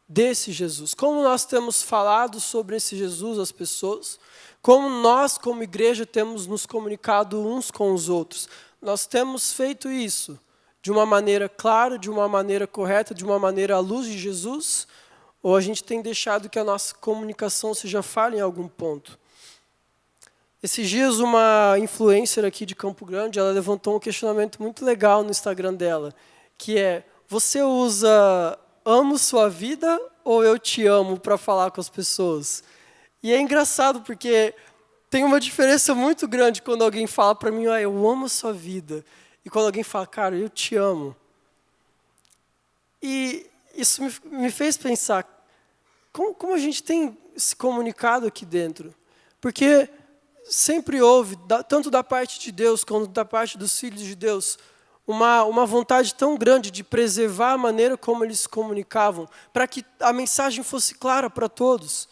[0.08, 0.93] Desse Jesus?
[0.93, 4.19] Como nós temos falado sobre esse Jesus às pessoas?
[4.62, 8.47] Como nós, como igreja, temos nos comunicado uns com os outros.
[8.82, 10.39] Nós temos feito isso
[10.82, 14.88] de uma maneira clara, de uma maneira correta, de uma maneira à luz de Jesus?
[15.41, 19.19] Ou a gente tem deixado que a nossa comunicação seja falha em algum ponto?
[20.62, 25.32] Esses dias, uma influencer aqui de Campo Grande, ela levantou um questionamento muito legal no
[25.32, 26.13] Instagram dela,
[26.56, 31.89] que é: você usa amo sua vida ou eu te amo para falar com as
[31.89, 32.63] pessoas?
[33.23, 34.53] E é engraçado porque
[35.10, 39.05] tem uma diferença muito grande quando alguém fala para mim, ah, eu amo sua vida,
[39.43, 41.15] e quando alguém fala, cara, eu te amo.
[43.01, 45.27] E isso me, me fez pensar,
[46.13, 48.93] como, como a gente tem se comunicado aqui dentro?
[49.39, 49.89] Porque
[50.43, 54.57] sempre houve, tanto da parte de Deus quanto da parte dos filhos de Deus,
[55.07, 59.86] uma, uma vontade tão grande de preservar a maneira como eles se comunicavam, para que
[59.99, 62.07] a mensagem fosse clara para todos.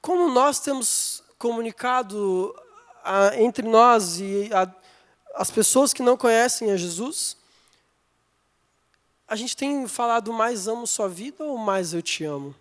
[0.00, 2.54] Como nós temos comunicado
[3.04, 4.72] a, entre nós e a,
[5.34, 7.36] as pessoas que não conhecem a Jesus,
[9.28, 12.54] a gente tem falado mais amo sua vida ou mais eu te amo?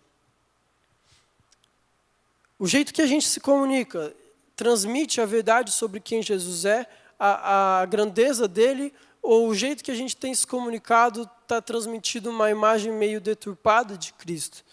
[2.59, 4.13] O jeito que a gente se comunica
[4.55, 6.85] transmite a verdade sobre quem Jesus é,
[7.17, 12.29] a, a grandeza dele, ou o jeito que a gente tem se comunicado está transmitindo
[12.29, 14.63] uma imagem meio deturpada de Cristo?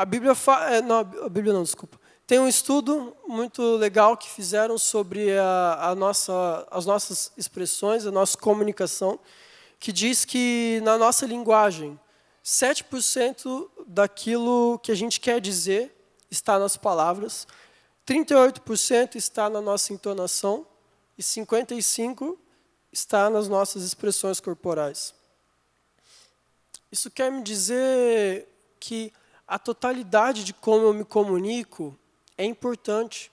[0.00, 0.76] A Bíblia fala.
[0.76, 2.00] É, não, a Bíblia não, desculpa.
[2.26, 8.10] Tem um estudo muito legal que fizeram sobre a, a nossa, as nossas expressões, a
[8.10, 9.20] nossa comunicação,
[9.78, 12.00] que diz que na nossa linguagem,
[12.42, 15.94] 7% daquilo que a gente quer dizer
[16.30, 17.46] está nas palavras,
[18.06, 20.66] 38% está na nossa entonação
[21.18, 22.38] e 55%
[22.90, 25.12] está nas nossas expressões corporais.
[26.90, 28.48] Isso quer me dizer
[28.80, 29.12] que
[29.50, 31.98] a totalidade de como eu me comunico
[32.38, 33.32] é importante.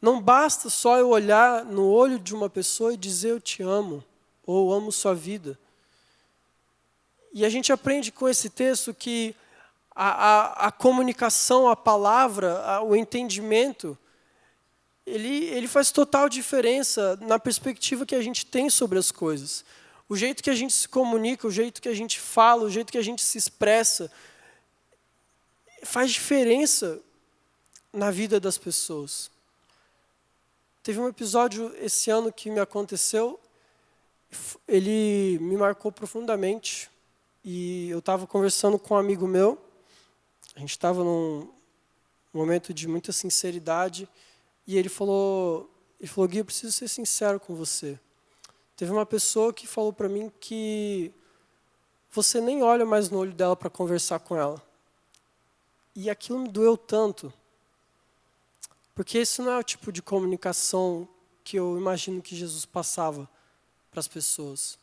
[0.00, 4.04] Não basta só eu olhar no olho de uma pessoa e dizer eu te amo,
[4.44, 5.58] ou amo sua vida.
[7.32, 9.34] E a gente aprende com esse texto que
[9.96, 13.96] a, a, a comunicação, a palavra, a, o entendimento,
[15.06, 19.64] ele, ele faz total diferença na perspectiva que a gente tem sobre as coisas.
[20.10, 22.92] O jeito que a gente se comunica, o jeito que a gente fala, o jeito
[22.92, 24.12] que a gente se expressa,
[25.82, 27.00] faz diferença
[27.92, 29.30] na vida das pessoas.
[30.82, 33.38] Teve um episódio esse ano que me aconteceu,
[34.66, 36.90] ele me marcou profundamente.
[37.44, 39.58] E eu estava conversando com um amigo meu,
[40.54, 41.48] a gente estava num
[42.32, 44.08] momento de muita sinceridade,
[44.66, 47.98] e ele falou, ele falou, Gui, eu preciso ser sincero com você.
[48.76, 51.12] Teve uma pessoa que falou para mim que
[52.10, 54.62] você nem olha mais no olho dela para conversar com ela.
[56.00, 57.32] E aquilo me doeu tanto,
[58.94, 61.08] porque esse não é o tipo de comunicação
[61.42, 63.28] que eu imagino que Jesus passava
[63.90, 64.78] para as pessoas.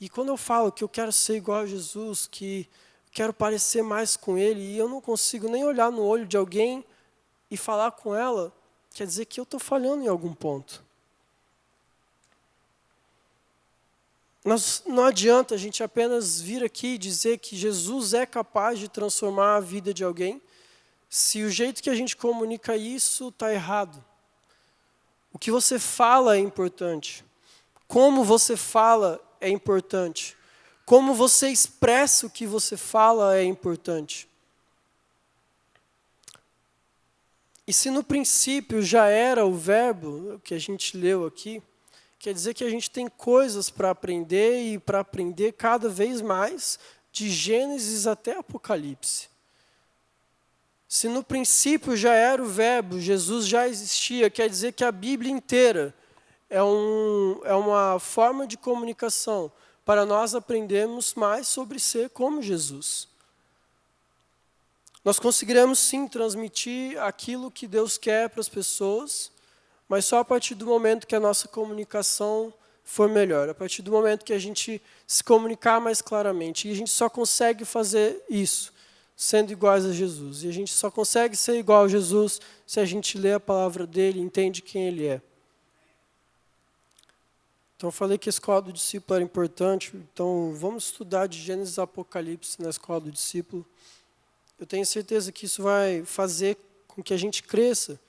[0.00, 2.68] E quando eu falo que eu quero ser igual a Jesus, que
[3.10, 6.84] quero parecer mais com Ele, e eu não consigo nem olhar no olho de alguém
[7.50, 8.52] e falar com ela,
[8.94, 10.80] quer dizer que eu estou falhando em algum ponto.
[14.46, 18.88] Nós, não adianta a gente apenas vir aqui e dizer que Jesus é capaz de
[18.88, 20.40] transformar a vida de alguém,
[21.10, 24.02] se o jeito que a gente comunica isso está errado.
[25.32, 27.24] O que você fala é importante.
[27.88, 30.36] Como você fala é importante.
[30.84, 34.28] Como você expressa o que você fala é importante.
[37.66, 41.60] E se no princípio já era o verbo que a gente leu aqui,
[42.26, 46.76] quer dizer que a gente tem coisas para aprender e para aprender cada vez mais,
[47.12, 49.28] de Gênesis até Apocalipse.
[50.88, 55.30] Se no princípio já era o Verbo, Jesus já existia, quer dizer que a Bíblia
[55.30, 55.94] inteira
[56.50, 59.52] é, um, é uma forma de comunicação
[59.84, 63.06] para nós aprendermos mais sobre ser como Jesus.
[65.04, 69.30] Nós conseguiremos sim transmitir aquilo que Deus quer para as pessoas,
[69.88, 72.52] mas só a partir do momento que a nossa comunicação
[72.84, 76.68] for melhor, a partir do momento que a gente se comunicar mais claramente.
[76.68, 78.72] E a gente só consegue fazer isso
[79.16, 80.44] sendo iguais a Jesus.
[80.44, 83.86] E a gente só consegue ser igual a Jesus se a gente lê a palavra
[83.86, 85.20] dele entende quem ele é.
[87.76, 91.78] Então, eu falei que a escola do discípulo era importante, então vamos estudar de Gênesis
[91.78, 93.66] a Apocalipse na escola do discípulo.
[94.58, 96.56] Eu tenho certeza que isso vai fazer
[96.88, 98.00] com que a gente cresça,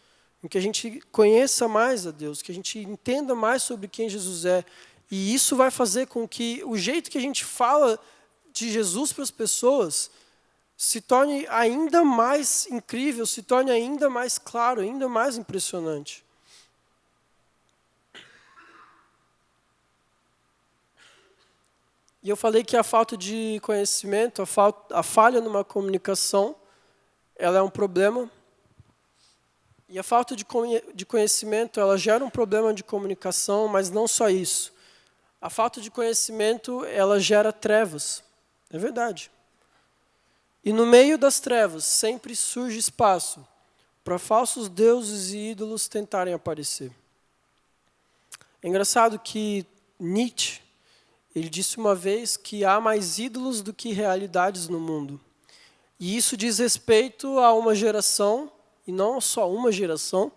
[0.42, 4.10] com que a gente conheça mais a Deus, que a gente entenda mais sobre quem
[4.10, 4.64] Jesus é.
[5.10, 8.00] E isso vai fazer com que o jeito que a gente fala
[8.52, 10.12] de Jesus para as pessoas
[10.76, 16.24] se torne ainda mais incrível, se torne ainda mais claro, ainda mais impressionante.
[22.22, 26.56] E eu falei que a falta de conhecimento, a, falta, a falha numa comunicação,
[27.36, 28.30] ela é um problema.
[29.90, 30.46] E a falta de,
[30.94, 34.74] de conhecimento, ela gera um problema de comunicação, mas não só isso.
[35.40, 38.24] A falta de conhecimento, ela gera trevas.
[38.70, 39.32] É verdade.
[40.64, 43.48] E no meio das trevas sempre surge espaço
[44.04, 46.92] para falsos deuses e ídolos tentarem aparecer.
[48.62, 49.66] É engraçado que
[50.00, 50.62] Nietzsche,
[51.36, 55.20] ele disse uma vez que há mais ídolos do que realidades no mundo.
[56.00, 58.52] E isso diz respeito a uma geração,
[58.88, 60.32] e não só uma geração,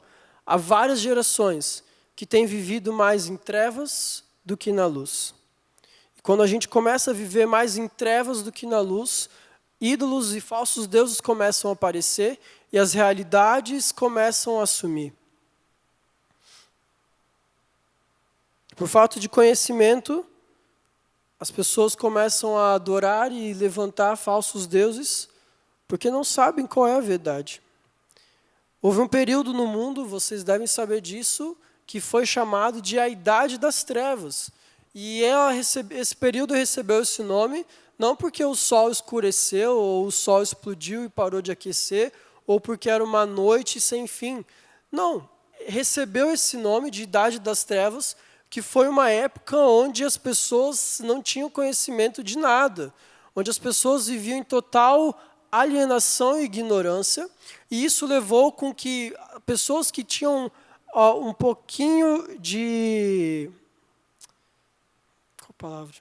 [0.44, 1.84] a várias gerações
[2.16, 5.32] que têm vivido mais em trevas do que na luz.
[6.18, 9.30] E quando a gente começa a viver mais em trevas do que na luz,
[9.80, 12.38] ídolos e falsos deuses começam a aparecer
[12.72, 15.14] e as realidades começam a assumir.
[18.76, 20.26] Por falta de conhecimento,
[21.38, 25.28] as pessoas começam a adorar e levantar falsos deuses
[25.88, 27.62] porque não sabem qual é a verdade.
[28.82, 33.58] Houve um período no mundo, vocês devem saber disso, que foi chamado de a Idade
[33.58, 34.50] das Trevas.
[34.94, 35.22] E
[35.54, 37.66] recebe, esse período recebeu esse nome
[37.98, 42.10] não porque o sol escureceu, ou o sol explodiu e parou de aquecer,
[42.46, 44.42] ou porque era uma noite sem fim.
[44.90, 45.28] Não,
[45.66, 48.16] recebeu esse nome de Idade das Trevas
[48.50, 52.92] que foi uma época onde as pessoas não tinham conhecimento de nada,
[53.34, 55.16] onde as pessoas viviam em total
[55.52, 57.30] alienação e ignorância,
[57.70, 59.14] e isso levou com que
[59.46, 60.50] pessoas que tinham
[60.92, 63.50] ó, um pouquinho de
[65.38, 65.94] qual palavra?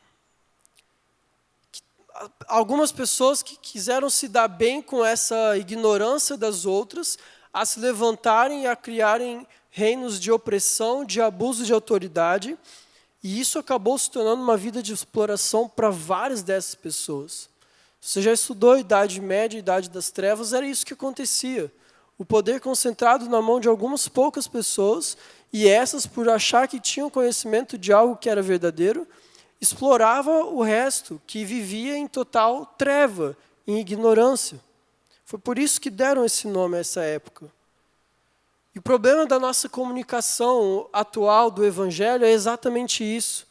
[2.48, 7.18] Algumas pessoas que quiseram se dar bem com essa ignorância das outras,
[7.54, 12.58] a se levantarem e a criarem reinos de opressão, de abuso de autoridade,
[13.24, 17.50] e isso acabou se tornando uma vida de exploração para várias dessas pessoas.
[18.02, 21.72] Você já estudou a Idade Média, a Idade das Trevas, era isso que acontecia.
[22.18, 25.18] O poder concentrado na mão de algumas poucas pessoas,
[25.52, 29.08] e essas, por achar que tinham conhecimento de algo que era verdadeiro,
[29.60, 33.36] explorava o resto, que vivia em total treva,
[33.68, 34.60] em ignorância.
[35.26, 37.52] Foi por isso que deram esse nome a essa época.
[38.74, 43.48] E o problema da nossa comunicação atual do Evangelho é exatamente isso.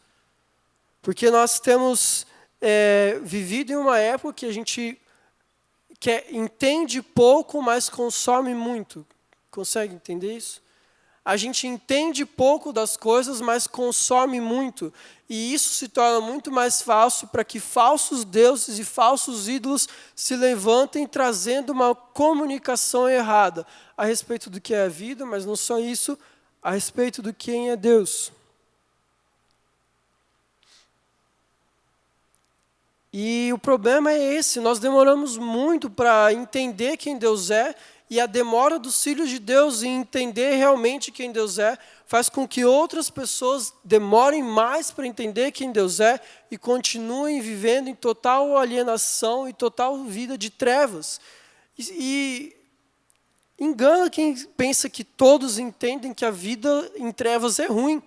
[1.02, 2.26] Porque nós temos
[2.60, 5.00] é, vivido em uma época que a gente
[6.00, 9.06] quer, entende pouco, mas consome muito.
[9.50, 10.62] Consegue entender isso?
[11.24, 14.92] A gente entende pouco das coisas, mas consome muito.
[15.28, 20.34] E isso se torna muito mais fácil para que falsos deuses e falsos ídolos se
[20.34, 25.78] levantem trazendo uma comunicação errada a respeito do que é a vida, mas não só
[25.78, 26.18] isso,
[26.62, 28.32] a respeito do quem é Deus.
[33.12, 37.74] E o problema é esse, nós demoramos muito para entender quem Deus é
[38.10, 42.48] e a demora dos filhos de Deus em entender realmente quem Deus é faz com
[42.48, 46.18] que outras pessoas demorem mais para entender quem Deus é
[46.50, 51.20] e continuem vivendo em total alienação e total vida de trevas.
[51.78, 52.56] E,
[53.58, 58.02] e engana quem pensa que todos entendem que a vida em trevas é ruim.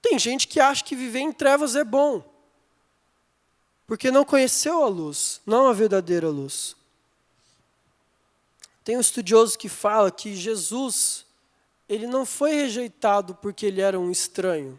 [0.00, 2.22] Tem gente que acha que viver em trevas é bom,
[3.88, 6.76] porque não conheceu a luz, não a verdadeira luz.
[8.84, 11.24] Tem um estudioso que fala que Jesus,
[11.88, 14.78] ele não foi rejeitado porque ele era um estranho.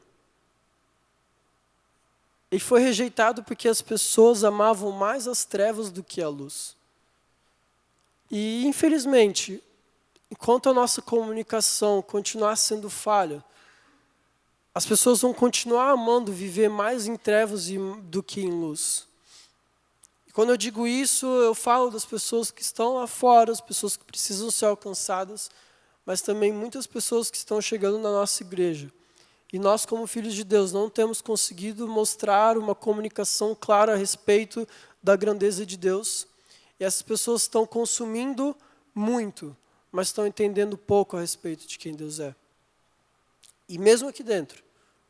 [2.52, 6.76] Ele foi rejeitado porque as pessoas amavam mais as trevas do que a luz.
[8.30, 9.62] E, infelizmente,
[10.30, 13.44] enquanto a nossa comunicação continuar sendo falha,
[14.74, 17.68] as pessoas vão continuar amando viver mais em trevas
[18.04, 19.08] do que em luz.
[20.28, 23.98] E quando eu digo isso, eu falo das pessoas que estão lá fora, as pessoas
[23.98, 25.50] que precisam ser alcançadas,
[26.06, 28.92] mas também muitas pessoas que estão chegando na nossa igreja.
[29.52, 34.68] E nós, como filhos de Deus, não temos conseguido mostrar uma comunicação clara a respeito
[35.02, 36.28] da grandeza de Deus.
[36.80, 38.56] E essas pessoas estão consumindo
[38.94, 39.58] muito,
[39.92, 42.36] mas estão entendendo pouco a respeito de quem Deus é.
[43.68, 44.64] E mesmo aqui dentro,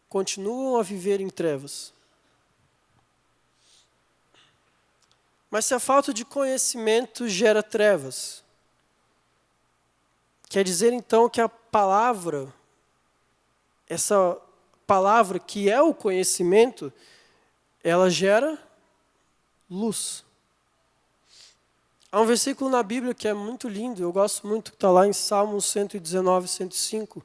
[0.09, 1.93] continuam a viver em trevas.
[5.49, 8.43] Mas se a falta de conhecimento gera trevas,
[10.49, 12.51] quer dizer então que a palavra,
[13.87, 14.37] essa
[14.85, 16.91] palavra que é o conhecimento,
[17.83, 18.57] ela gera
[19.69, 20.25] luz.
[22.11, 25.07] Há um versículo na Bíblia que é muito lindo, eu gosto muito, que está lá
[25.07, 27.23] em Salmos 119, 105,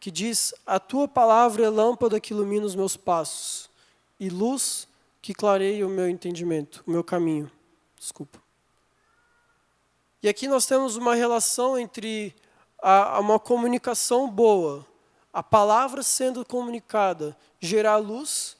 [0.00, 3.70] que diz: A tua palavra é lâmpada que ilumina os meus passos
[4.18, 4.88] e luz
[5.20, 7.50] que clareie o meu entendimento, o meu caminho.
[7.98, 8.40] Desculpa.
[10.22, 12.34] E aqui nós temos uma relação entre
[12.78, 14.86] a, uma comunicação boa,
[15.32, 18.56] a palavra sendo comunicada gerar luz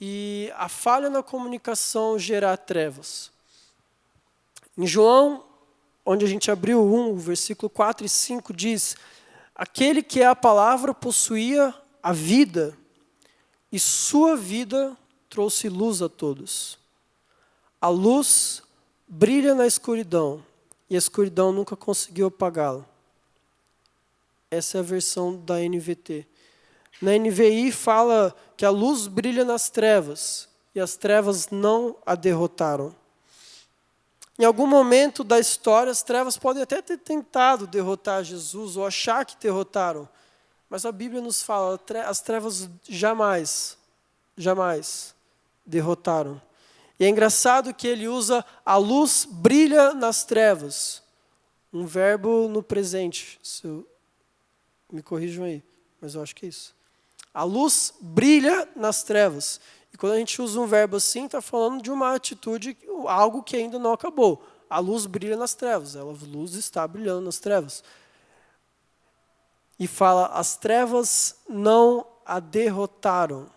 [0.00, 3.30] e a falha na comunicação gerar trevas.
[4.76, 5.44] Em João,
[6.04, 8.96] onde a gente abriu 1, versículo 4 e 5 diz:
[9.56, 12.76] Aquele que é a palavra possuía a vida,
[13.72, 14.94] e sua vida
[15.30, 16.78] trouxe luz a todos.
[17.80, 18.62] A luz
[19.08, 20.44] brilha na escuridão,
[20.90, 22.84] e a escuridão nunca conseguiu apagá-la.
[24.50, 26.26] Essa é a versão da NVT.
[27.00, 32.94] Na NVI fala que a luz brilha nas trevas e as trevas não a derrotaram.
[34.38, 39.24] Em algum momento da história, as trevas podem até ter tentado derrotar Jesus ou achar
[39.24, 40.06] que derrotaram,
[40.68, 43.78] mas a Bíblia nos fala, as trevas jamais,
[44.36, 45.14] jamais
[45.64, 46.40] derrotaram.
[46.98, 51.02] E é engraçado que ele usa a luz brilha nas trevas,
[51.72, 53.38] um verbo no presente.
[54.92, 55.62] me corrijam aí,
[56.00, 56.74] mas eu acho que é isso.
[57.32, 59.60] A luz brilha nas trevas.
[59.96, 62.76] E quando a gente usa um verbo assim, está falando de uma atitude,
[63.06, 64.46] algo que ainda não acabou.
[64.68, 67.82] A luz brilha nas trevas, a luz está brilhando nas trevas.
[69.78, 73.48] E fala: as trevas não a derrotaram.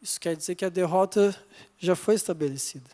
[0.00, 1.38] Isso quer dizer que a derrota
[1.78, 2.88] já foi estabelecida.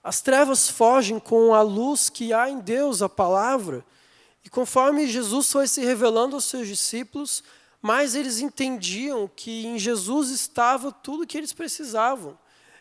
[0.00, 3.84] As trevas fogem com a luz que há em Deus, a palavra.
[4.44, 7.42] E conforme Jesus foi se revelando aos seus discípulos,
[7.80, 12.38] mais eles entendiam que em Jesus estava tudo o que eles precisavam.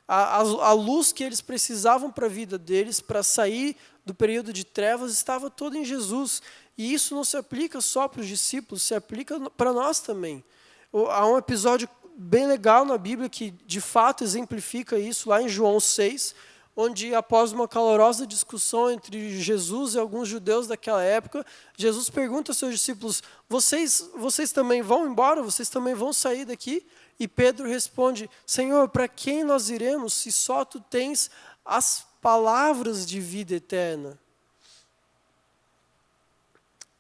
[0.07, 3.75] A, a, a luz que eles precisavam para a vida deles, para sair
[4.05, 6.41] do período de trevas, estava toda em Jesus.
[6.77, 10.43] E isso não se aplica só para os discípulos, se aplica para nós também.
[10.93, 15.79] Há um episódio bem legal na Bíblia que de fato exemplifica isso, lá em João
[15.79, 16.33] 6,
[16.77, 21.43] onde, após uma calorosa discussão entre Jesus e alguns judeus daquela época,
[21.75, 25.41] Jesus pergunta aos seus discípulos: vocês, vocês também vão embora?
[25.41, 26.85] Vocês também vão sair daqui?
[27.19, 31.31] E Pedro responde: Senhor, para quem nós iremos se só tu tens
[31.65, 34.17] as palavras de vida eterna?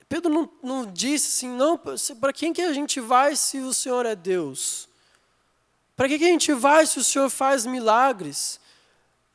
[0.09, 1.77] Pedro não, não disse assim, não,
[2.19, 4.87] para quem que a gente vai se o Senhor é Deus?
[5.97, 8.57] Para que, que a gente vai se o Senhor faz milagres?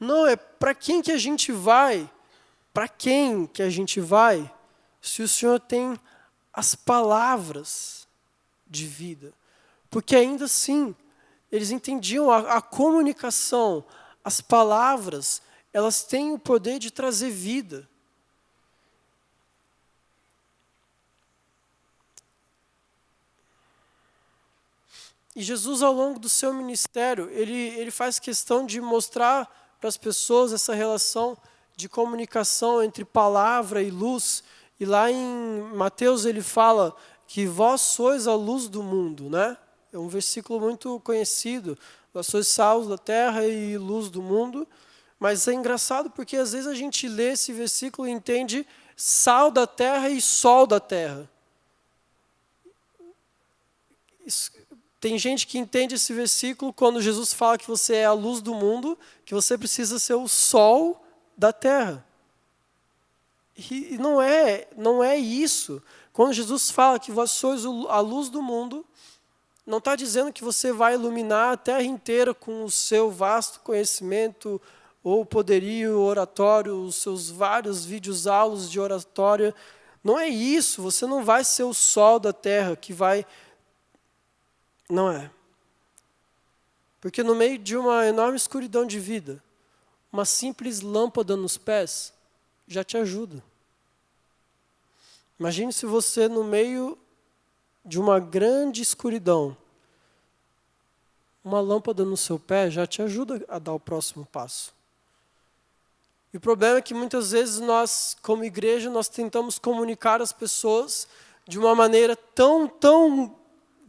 [0.02, 2.10] Não, é para quem que a gente vai?
[2.74, 4.52] Para quem que a gente vai?
[5.00, 5.98] Se o Senhor tem
[6.52, 8.06] as palavras
[8.66, 9.32] de vida.
[9.88, 10.94] Porque ainda assim,
[11.50, 13.84] eles entendiam a, a comunicação,
[14.24, 15.40] as palavras,
[15.72, 17.88] elas têm o poder de trazer vida.
[25.34, 29.96] E Jesus, ao longo do seu ministério, ele, ele faz questão de mostrar para as
[29.96, 31.36] pessoas essa relação
[31.74, 34.44] de comunicação entre palavra e luz.
[34.78, 36.94] E lá em Mateus ele fala
[37.26, 39.58] que vós sois a luz do mundo, né?
[39.92, 41.76] É um versículo muito conhecido.
[42.14, 44.68] Vós sois sal da terra e luz do mundo.
[45.18, 48.64] Mas é engraçado porque às vezes a gente lê esse versículo e entende
[48.96, 51.28] sal da terra e sol da terra.
[54.24, 54.52] Isso,
[55.02, 58.54] tem gente que entende esse versículo quando Jesus fala que você é a luz do
[58.54, 61.04] mundo, que você precisa ser o sol
[61.36, 62.06] da terra.
[63.56, 65.82] E não é, não é isso.
[66.12, 68.86] Quando Jesus fala que vós sois a luz do mundo,
[69.66, 74.62] não está dizendo que você vai iluminar a terra inteira com o seu vasto conhecimento
[75.02, 79.52] ou poderio oratório, os seus vários vídeos aulas de oratória.
[80.04, 80.80] Não é isso.
[80.80, 83.26] Você não vai ser o sol da terra que vai
[84.92, 85.30] não é.
[87.00, 89.42] Porque no meio de uma enorme escuridão de vida,
[90.12, 92.12] uma simples lâmpada nos pés
[92.68, 93.42] já te ajuda.
[95.40, 96.96] Imagine se você, no meio
[97.84, 99.56] de uma grande escuridão,
[101.42, 104.72] uma lâmpada no seu pé já te ajuda a dar o próximo passo.
[106.32, 111.08] E o problema é que muitas vezes nós, como igreja, nós tentamos comunicar às pessoas
[111.48, 113.41] de uma maneira tão, tão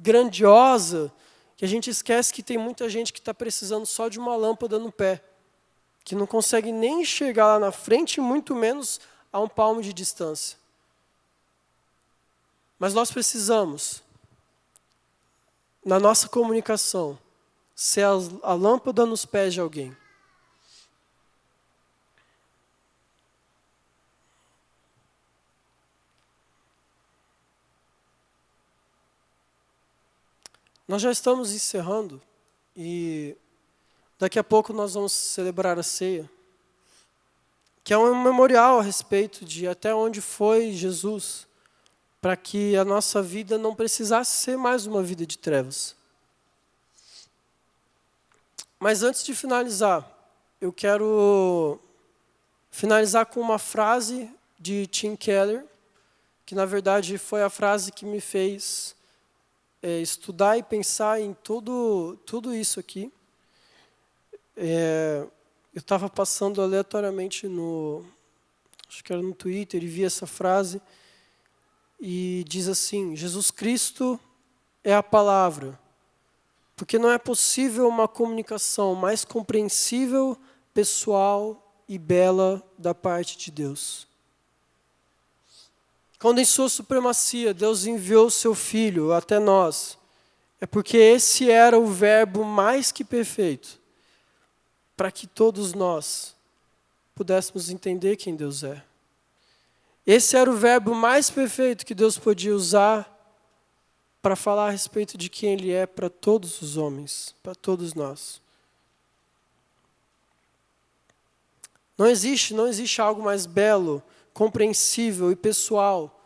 [0.04, 1.10] grandiosa
[1.56, 4.78] que a gente esquece que tem muita gente que está precisando só de uma lâmpada
[4.78, 5.24] no pé,
[6.04, 9.00] que não consegue nem enxergar lá na frente, muito menos
[9.32, 10.58] a um palmo de distância.
[12.78, 14.04] Mas nós precisamos,
[15.86, 17.18] na nossa comunicação,
[17.74, 18.06] ser
[18.44, 19.96] a lâmpada nos pés de alguém.
[30.94, 32.22] Nós já estamos encerrando.
[32.78, 33.36] E
[34.20, 36.30] daqui a pouco nós vamos celebrar a ceia,
[37.84, 41.48] que é um memorial a respeito de até onde foi Jesus,
[42.22, 45.96] para que a nossa vida não precisasse ser mais uma vida de trevas.
[48.80, 50.08] Mas antes de finalizar,
[50.62, 51.80] eu quero
[52.70, 54.30] finalizar com uma frase
[54.60, 55.66] de Tim Keller,
[56.46, 58.96] que na verdade foi a frase que me fez
[59.84, 63.12] é, estudar e pensar em tudo, tudo isso aqui.
[64.56, 65.28] É,
[65.76, 68.06] eu estava passando aleatoriamente no,
[68.88, 70.82] acho que era no Twitter, e vi essa frase,
[72.00, 74.18] e diz assim: Jesus Cristo
[74.84, 75.78] é a palavra,
[76.78, 80.38] porque não é possível uma comunicação mais compreensível,
[80.74, 84.08] pessoal e bela da parte de Deus.
[86.24, 89.98] Quando em sua supremacia Deus enviou seu Filho até nós,
[90.62, 93.78] é porque esse era o verbo mais que perfeito
[94.96, 96.34] para que todos nós
[97.14, 98.82] pudéssemos entender quem Deus é.
[100.08, 103.06] Esse era o verbo mais perfeito que Deus podia usar
[104.22, 108.42] para falar a respeito de quem Ele é para todos os homens, para todos nós.
[111.98, 114.02] Não existe, não existe algo mais belo
[114.34, 116.20] compreensível e pessoal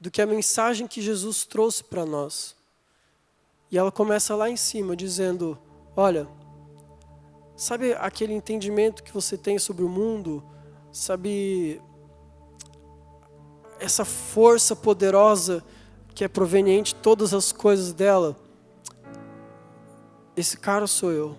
[0.00, 2.56] do que a mensagem que Jesus trouxe para nós.
[3.70, 5.58] E ela começa lá em cima dizendo:
[5.94, 6.26] Olha,
[7.54, 10.42] sabe aquele entendimento que você tem sobre o mundo?
[10.90, 11.80] Sabe
[13.78, 15.64] essa força poderosa
[16.14, 18.36] que é proveniente de todas as coisas dela?
[20.36, 21.36] Esse cara sou eu,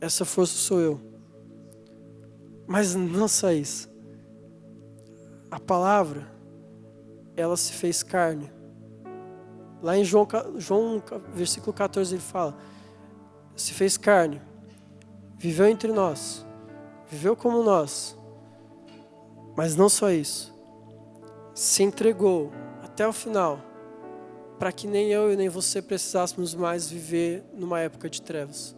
[0.00, 1.00] essa força sou eu.
[2.66, 3.95] Mas não só isso
[5.56, 6.30] a palavra,
[7.34, 8.52] ela se fez carne.
[9.82, 10.28] Lá em João,
[10.58, 11.02] João
[11.32, 12.54] versículo 14 ele fala:
[13.54, 14.42] se fez carne,
[15.38, 16.44] viveu entre nós,
[17.10, 18.18] viveu como nós,
[19.56, 20.54] mas não só isso,
[21.54, 22.52] se entregou
[22.82, 23.58] até o final,
[24.58, 28.76] para que nem eu e nem você precisássemos mais viver numa época de trevas.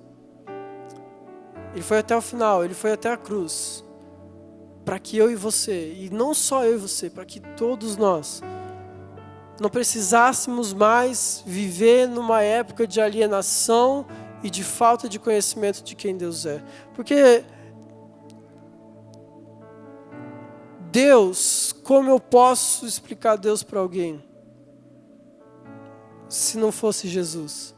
[1.72, 3.84] Ele foi até o final, ele foi até a cruz,
[4.88, 8.42] para que eu e você, e não só eu e você, para que todos nós
[9.60, 14.06] não precisássemos mais viver numa época de alienação
[14.42, 16.64] e de falta de conhecimento de quem Deus é.
[16.94, 17.44] Porque
[20.90, 24.24] Deus, como eu posso explicar Deus para alguém
[26.30, 27.74] se não fosse Jesus?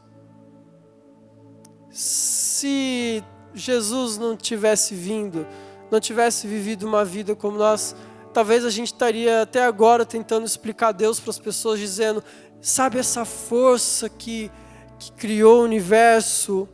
[1.89, 3.21] Se
[3.53, 5.45] Jesus não tivesse vindo,
[5.91, 7.95] não tivesse vivido uma vida como nós,
[8.33, 12.23] talvez a gente estaria até agora tentando explicar Deus para as pessoas, dizendo:
[12.61, 14.49] sabe essa força que,
[14.97, 16.67] que criou o universo?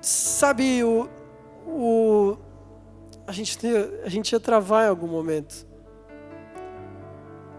[0.00, 1.08] Sabe o,
[1.66, 2.36] o
[3.26, 3.58] a gente,
[4.04, 5.66] a gente ia travar em algum momento.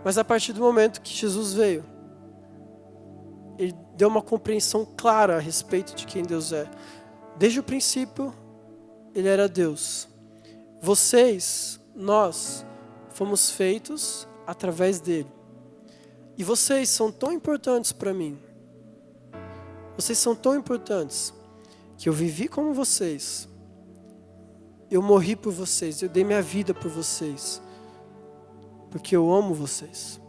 [0.04, 1.84] Mas a partir do momento que Jesus veio,
[3.58, 6.70] ele deu uma compreensão clara a respeito de quem Deus é.
[7.38, 8.34] Desde o princípio,
[9.18, 10.08] ele era Deus.
[10.80, 12.64] Vocês, nós,
[13.10, 15.32] fomos feitos através dele.
[16.38, 18.38] E vocês são tão importantes para mim.
[19.96, 21.34] Vocês são tão importantes
[21.98, 23.50] que eu vivi como vocês.
[24.92, 27.60] Eu morri por vocês, eu dei minha vida por vocês.
[28.92, 30.22] Porque eu amo vocês.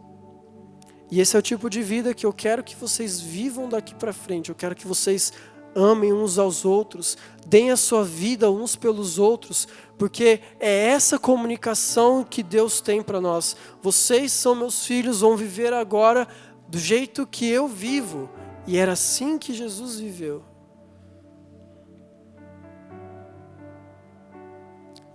[1.11, 4.11] E esse é o tipo de vida que eu quero que vocês vivam daqui para
[4.11, 4.49] frente.
[4.49, 5.31] Eu quero que vocês
[5.75, 7.17] amem uns aos outros,
[7.49, 13.19] deem a sua vida uns pelos outros, porque é essa comunicação que Deus tem para
[13.19, 13.55] nós.
[13.81, 16.27] Vocês são meus filhos, vão viver agora
[16.67, 18.29] do jeito que eu vivo,
[18.67, 20.43] e era assim que Jesus viveu.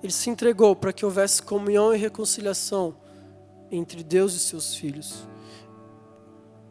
[0.02, 2.96] Ele se entregou para que houvesse comunhão e reconciliação
[3.70, 5.33] entre Deus e seus filhos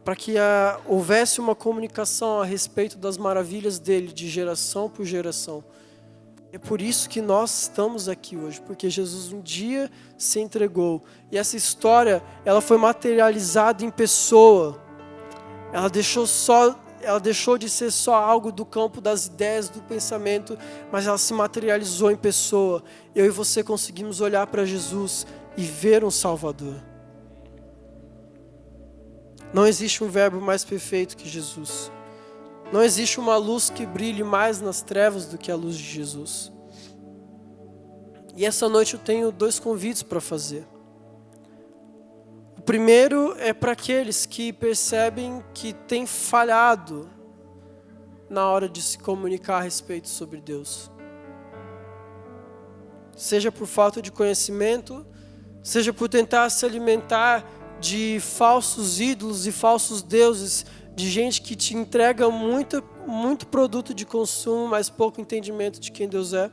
[0.04, 5.64] para que a, houvesse uma comunicação a respeito das maravilhas dele de geração por geração.
[6.52, 11.02] É por isso que nós estamos aqui hoje, porque Jesus um dia se entregou.
[11.32, 14.80] E essa história, ela foi materializada em pessoa.
[15.72, 20.56] Ela deixou só, ela deixou de ser só algo do campo das ideias, do pensamento,
[20.92, 22.84] mas ela se materializou em pessoa.
[23.16, 25.26] Eu e você conseguimos olhar para Jesus
[25.56, 26.93] e ver um Salvador.
[29.54, 31.88] Não existe um verbo mais perfeito que Jesus.
[32.72, 36.52] Não existe uma luz que brilhe mais nas trevas do que a luz de Jesus.
[38.36, 40.66] E essa noite eu tenho dois convites para fazer.
[42.58, 47.08] O primeiro é para aqueles que percebem que têm falhado
[48.28, 50.90] na hora de se comunicar a respeito sobre Deus.
[53.16, 55.06] Seja por falta de conhecimento,
[55.62, 57.48] seja por tentar se alimentar
[57.80, 60.64] de falsos ídolos e falsos deuses,
[60.94, 66.08] de gente que te entrega muito, muito produto de consumo, mas pouco entendimento de quem
[66.08, 66.50] Deus é.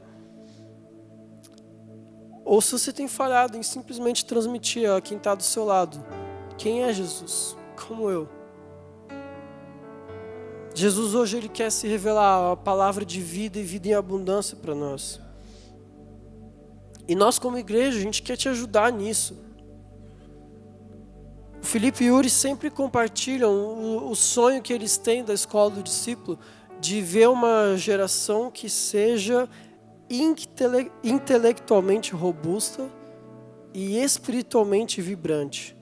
[2.43, 6.03] Ou se você tem falhado em simplesmente transmitir a quem está do seu lado
[6.61, 7.57] quem é Jesus,
[7.88, 8.30] como eu.
[10.76, 14.76] Jesus hoje ele quer se revelar a palavra de vida e vida em abundância para
[14.76, 15.19] nós.
[17.07, 19.36] E nós como igreja, a gente quer te ajudar nisso.
[21.62, 25.84] O Felipe e Yuri sempre compartilham o, o sonho que eles têm da escola do
[25.84, 26.39] discípulo
[26.80, 29.47] de ver uma geração que seja
[30.09, 32.89] intele intelectualmente robusta
[33.74, 35.78] e espiritualmente vibrante.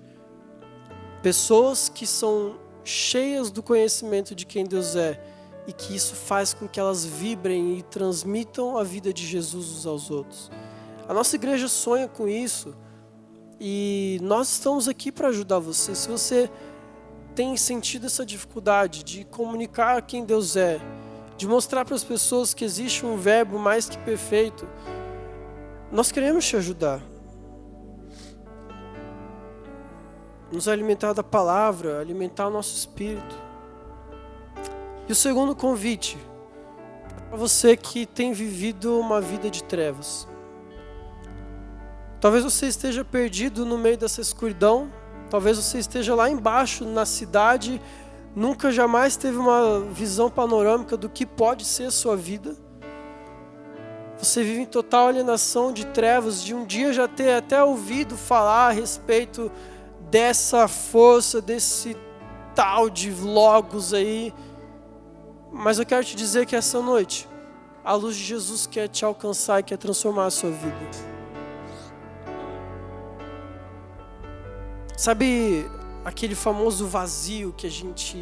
[1.24, 5.24] Pessoas que são cheias do conhecimento de quem Deus é
[5.66, 9.86] e que isso faz com que elas vibrem e transmitam a vida de Jesus uns
[9.86, 10.52] aos outros.
[11.08, 12.76] A nossa igreja sonha com isso
[13.60, 15.94] e nós estamos aqui para ajudar você.
[15.94, 16.50] Se você
[17.36, 20.80] tem sentido essa dificuldade de comunicar quem Deus é,
[21.38, 24.68] de mostrar para as pessoas que existe um verbo mais que perfeito,
[25.92, 27.02] nós queremos te ajudar.
[30.52, 33.36] nos alimentar da palavra, alimentar o nosso espírito.
[35.08, 36.18] E o segundo convite,
[37.30, 40.28] para você que tem vivido uma vida de trevas.
[42.20, 44.92] Talvez você esteja perdido no meio dessa escuridão,
[45.30, 47.82] talvez você esteja lá embaixo na cidade,
[48.36, 52.58] nunca jamais teve uma visão panorâmica do que pode ser a sua vida.
[54.18, 58.68] Você vive em total alienação de trevas, de um dia já ter até ouvido falar
[58.68, 59.50] a respeito
[60.12, 61.96] dessa força, desse
[62.54, 64.34] tal de logos aí.
[65.54, 67.30] Mas eu quero te dizer que essa noite,
[67.82, 71.19] a luz de Jesus quer te alcançar e quer transformar a sua vida.
[75.00, 75.66] Sabe
[76.04, 78.18] aquele famoso vazio que a gente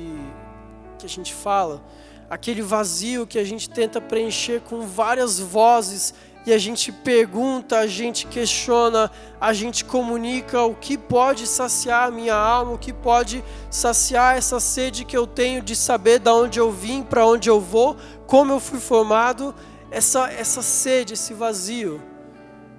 [1.00, 1.82] que a gente fala?
[2.30, 6.14] Aquele vazio que a gente tenta preencher com várias vozes
[6.46, 9.10] e a gente pergunta, a gente questiona,
[9.42, 14.60] a gente comunica o que pode saciar a minha alma, o que pode saciar essa
[14.60, 17.98] sede que eu tenho de saber de onde eu vim, para onde eu vou,
[18.28, 19.56] como eu fui formado,
[19.90, 22.00] essa, essa sede, esse vazio.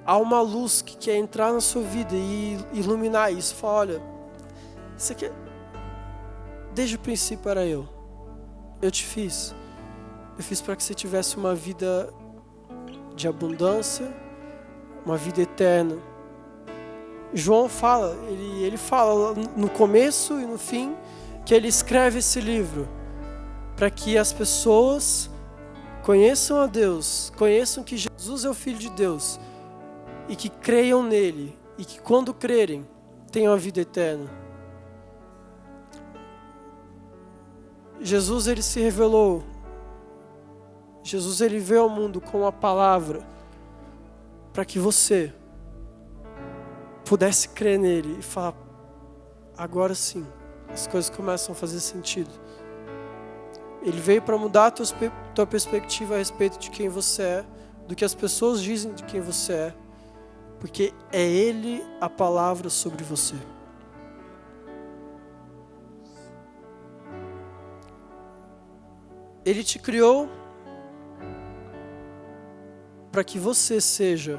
[0.08, 3.54] Há uma luz que quer entrar na sua vida e iluminar isso.
[3.54, 4.02] Fala, olha,
[4.96, 5.30] isso aqui,
[6.74, 7.86] desde o princípio era eu.
[8.80, 9.54] Eu te fiz.
[10.38, 12.08] Eu fiz para que você tivesse uma vida
[13.14, 14.10] de abundância,
[15.04, 15.98] uma vida eterna.
[17.34, 20.96] João fala, ele, ele fala no começo e no fim
[21.44, 22.88] que ele escreve esse livro
[23.76, 25.28] para que as pessoas
[26.02, 29.38] conheçam a Deus, conheçam que Jesus é o Filho de Deus
[30.28, 32.86] e que creiam nele e que quando crerem
[33.32, 34.30] tenham a vida eterna.
[38.00, 39.42] Jesus ele se revelou
[41.08, 43.26] Jesus ele veio ao mundo com a palavra
[44.52, 45.32] para que você
[47.02, 48.54] pudesse crer nele e falar:
[49.56, 50.26] agora sim,
[50.68, 52.30] as coisas começam a fazer sentido.
[53.82, 54.86] Ele veio para mudar a tua,
[55.34, 57.46] tua perspectiva a respeito de quem você é,
[57.86, 59.74] do que as pessoas dizem de quem você é,
[60.58, 63.36] porque é Ele a palavra sobre você.
[69.44, 70.28] Ele te criou
[73.10, 74.38] para que você seja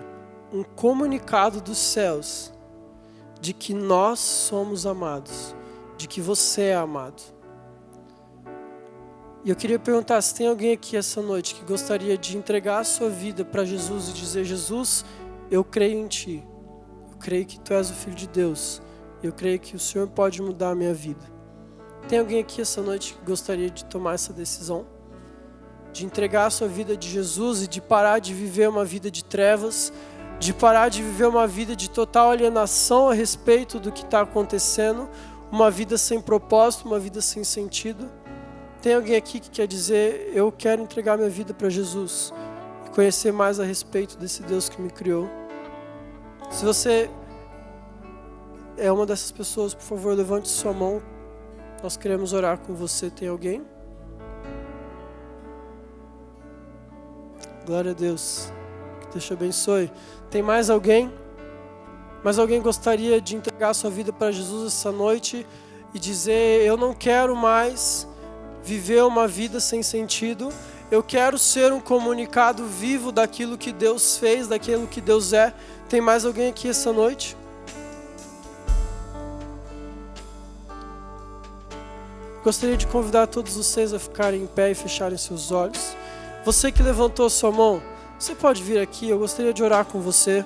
[0.53, 2.53] um comunicado dos céus
[3.41, 5.55] de que nós somos amados,
[5.97, 7.21] de que você é amado.
[9.43, 12.83] E eu queria perguntar se tem alguém aqui essa noite que gostaria de entregar a
[12.83, 15.05] sua vida para Jesus e dizer: Jesus,
[15.49, 16.43] eu creio em Ti,
[17.11, 18.81] eu creio que Tu és o Filho de Deus,
[19.21, 21.25] eu creio que o Senhor pode mudar a minha vida.
[22.07, 24.85] Tem alguém aqui essa noite que gostaria de tomar essa decisão?
[25.91, 29.23] de entregar a sua vida de Jesus e de parar de viver uma vida de
[29.23, 29.91] trevas,
[30.39, 35.09] de parar de viver uma vida de total alienação a respeito do que está acontecendo,
[35.51, 38.09] uma vida sem propósito, uma vida sem sentido.
[38.81, 42.31] Tem alguém aqui que quer dizer: Eu quero entregar minha vida para Jesus
[42.99, 45.29] conhecer mais a respeito desse Deus que me criou?
[46.51, 47.09] Se você
[48.75, 51.01] é uma dessas pessoas, por favor, levante sua mão.
[51.81, 53.09] Nós queremos orar com você.
[53.09, 53.65] Tem alguém?
[57.65, 58.51] Glória a Deus.
[58.99, 59.89] Que Deus te abençoe.
[60.29, 61.09] Tem mais alguém?
[62.21, 65.47] Mais alguém gostaria de entregar sua vida para Jesus essa noite
[65.93, 68.05] e dizer: Eu não quero mais
[68.61, 70.51] viver uma vida sem sentido.
[70.91, 75.53] Eu quero ser um comunicado vivo daquilo que Deus fez, daquilo que Deus é.
[75.87, 77.37] Tem mais alguém aqui essa noite?
[82.43, 85.95] Gostaria de convidar todos vocês a ficarem em pé e fecharem seus olhos.
[86.43, 87.83] Você que levantou sua mão,
[88.17, 90.43] você pode vir aqui, eu gostaria de orar com você.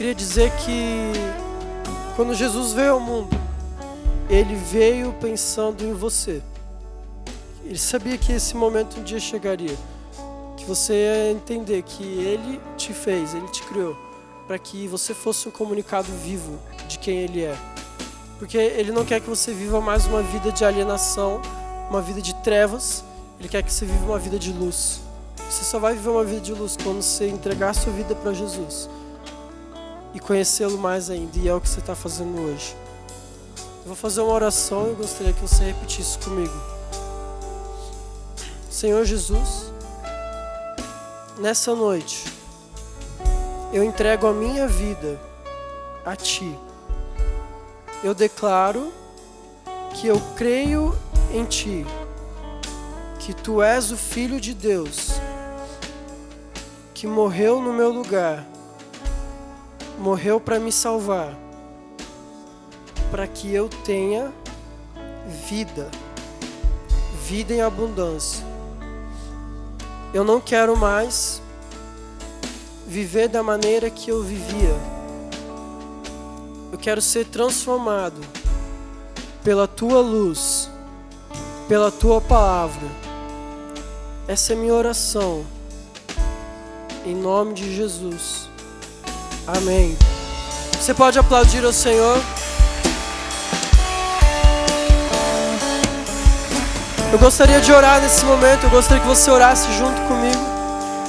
[0.00, 1.12] Queria dizer que
[2.16, 3.38] quando Jesus veio ao mundo,
[4.30, 6.40] ele veio pensando em você.
[7.62, 9.76] Ele sabia que esse momento um dia chegaria,
[10.56, 13.94] que você ia entender que ele te fez, ele te criou,
[14.46, 17.54] para que você fosse um comunicado vivo de quem ele é.
[18.38, 21.42] Porque ele não quer que você viva mais uma vida de alienação,
[21.90, 23.04] uma vida de trevas,
[23.38, 25.02] ele quer que você viva uma vida de luz.
[25.36, 28.88] Você só vai viver uma vida de luz quando você entregar sua vida para Jesus
[30.14, 32.76] e conhecê-lo mais ainda, e é o que você está fazendo hoje.
[33.82, 36.52] Eu vou fazer uma oração e gostaria que você repetisse comigo.
[38.70, 39.72] Senhor Jesus,
[41.38, 42.24] nessa noite,
[43.72, 45.20] eu entrego a minha vida
[46.04, 46.58] a Ti.
[48.02, 48.92] Eu declaro
[49.94, 50.96] que eu creio
[51.32, 51.86] em Ti,
[53.18, 55.10] que Tu és o Filho de Deus,
[56.94, 58.46] que morreu no meu lugar,
[60.00, 61.36] morreu para me salvar
[63.10, 64.32] para que eu tenha
[65.48, 65.90] vida,
[67.26, 68.44] vida em abundância.
[70.14, 71.42] Eu não quero mais
[72.86, 74.74] viver da maneira que eu vivia.
[76.72, 78.20] Eu quero ser transformado
[79.42, 80.70] pela tua luz,
[81.68, 82.88] pela tua palavra.
[84.28, 85.44] Essa é minha oração.
[87.04, 88.49] Em nome de Jesus.
[89.56, 89.98] Amém.
[90.78, 92.20] Você pode aplaudir ao Senhor?
[97.12, 100.40] Eu gostaria de orar nesse momento, eu gostaria que você orasse junto comigo.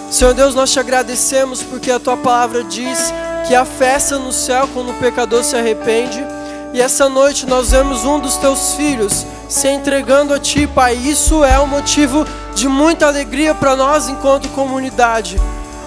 [0.09, 3.13] Senhor Deus, nós te agradecemos porque a tua palavra diz
[3.47, 6.25] que há festa no céu quando o pecador se arrepende.
[6.73, 10.95] E essa noite nós vemos um dos teus filhos se entregando a ti, Pai.
[10.95, 12.25] Isso é um motivo
[12.55, 15.39] de muita alegria para nós enquanto comunidade.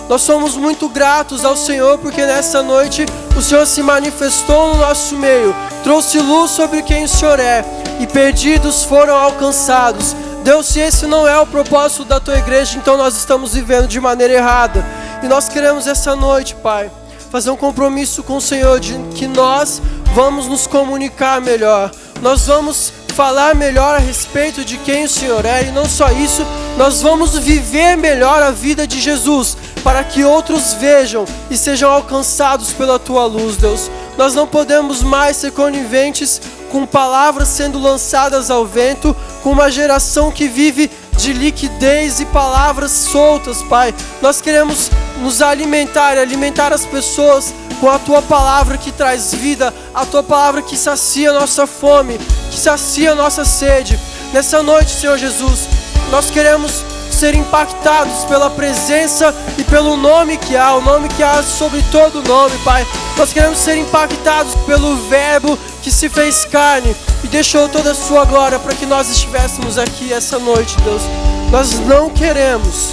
[0.08, 5.16] Nós somos muito gratos ao Senhor porque nessa noite o Senhor se manifestou no nosso
[5.16, 7.64] meio, trouxe luz sobre quem o Senhor é
[8.00, 10.14] e perdidos foram alcançados.
[10.42, 13.98] Deus, se esse não é o propósito da tua igreja, então nós estamos vivendo de
[13.98, 14.84] maneira errada.
[15.22, 16.90] E nós queremos essa noite, Pai,
[17.30, 19.80] fazer um compromisso com o Senhor de que nós
[20.14, 21.90] vamos nos comunicar melhor.
[22.20, 26.44] Nós vamos falar melhor a respeito de quem o Senhor é, e não só isso,
[26.76, 32.72] nós vamos viver melhor a vida de Jesus, para que outros vejam e sejam alcançados
[32.72, 33.90] pela tua luz, Deus.
[34.16, 36.40] Nós não podemos mais ser coniventes
[36.72, 42.90] com palavras sendo lançadas ao vento, com uma geração que vive de liquidez e palavras
[42.90, 43.94] soltas, Pai.
[44.22, 50.06] Nós queremos nos alimentar alimentar as pessoas com a tua palavra que traz vida, a
[50.06, 52.18] tua palavra que sacia nossa fome,
[52.50, 54.00] que sacia nossa sede.
[54.32, 55.68] Nessa noite, Senhor Jesus,
[56.10, 56.82] nós queremos
[57.14, 62.22] ser impactados pela presença e pelo nome que há, o nome que há sobre todo
[62.22, 62.86] nome, Pai.
[63.16, 68.24] Nós queremos ser impactados pelo Verbo que se fez carne e deixou toda a sua
[68.24, 71.02] glória para que nós estivéssemos aqui essa noite, Deus.
[71.50, 72.90] Nós não queremos,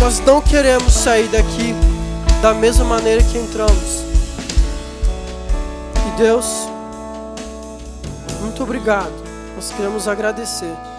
[0.00, 1.74] nós não queremos sair daqui
[2.42, 4.02] da mesma maneira que entramos.
[6.08, 6.68] E Deus,
[8.40, 9.12] muito obrigado.
[9.54, 10.93] Nós queremos agradecer.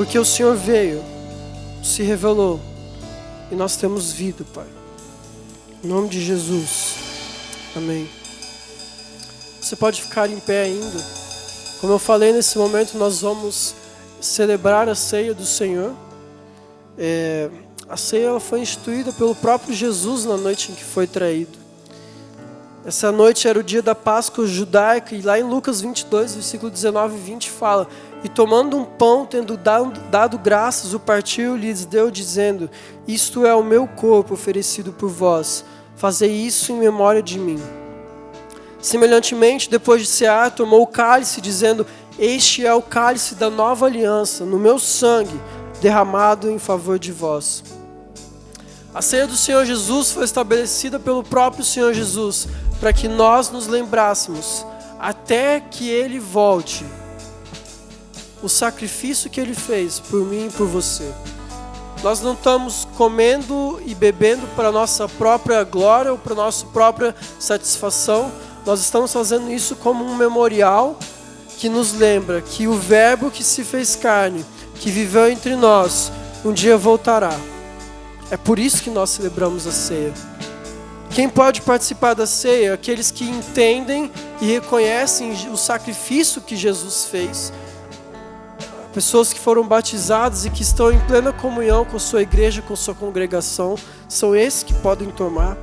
[0.00, 1.04] Porque o Senhor veio,
[1.84, 2.58] se revelou,
[3.52, 4.64] e nós temos vida, Pai.
[5.84, 6.94] Em nome de Jesus.
[7.76, 8.08] Amém.
[9.60, 11.04] Você pode ficar em pé ainda.
[11.82, 13.74] Como eu falei nesse momento, nós vamos
[14.22, 15.94] celebrar a ceia do Senhor.
[16.96, 17.50] É,
[17.86, 21.58] a ceia ela foi instituída pelo próprio Jesus na noite em que foi traído.
[22.86, 27.16] Essa noite era o dia da Páscoa judaica, e lá em Lucas 22, versículo 19
[27.16, 27.86] e 20 fala:
[28.22, 32.68] E tomando um pão, tendo dado, dado graças, o partiu e lhes deu, dizendo:
[33.08, 35.64] Isto é o meu corpo oferecido por vós,
[35.96, 37.60] fazei isso em memória de mim.
[38.80, 41.86] Semelhantemente, depois de cear, tomou o cálice, dizendo:
[42.18, 45.40] Este é o cálice da nova aliança, no meu sangue,
[45.80, 47.62] derramado em favor de vós.
[48.94, 52.48] A ceia do Senhor Jesus foi estabelecida pelo próprio Senhor Jesus,
[52.80, 54.66] para que nós nos lembrássemos,
[54.98, 56.84] até que Ele volte,
[58.42, 61.12] o sacrifício que ele fez por mim e por você.
[62.02, 68.32] Nós não estamos comendo e bebendo para nossa própria glória ou para nossa própria satisfação.
[68.64, 70.98] Nós estamos fazendo isso como um memorial
[71.58, 74.44] que nos lembra que o Verbo que se fez carne,
[74.76, 76.10] que viveu entre nós,
[76.42, 77.38] um dia voltará.
[78.30, 80.14] É por isso que nós celebramos a ceia.
[81.10, 82.72] Quem pode participar da ceia?
[82.72, 84.10] Aqueles que entendem
[84.40, 87.52] e reconhecem o sacrifício que Jesus fez
[88.92, 92.94] Pessoas que foram batizadas e que estão em plena comunhão com sua igreja, com sua
[92.94, 93.76] congregação,
[94.08, 95.56] são esses que podem tomar.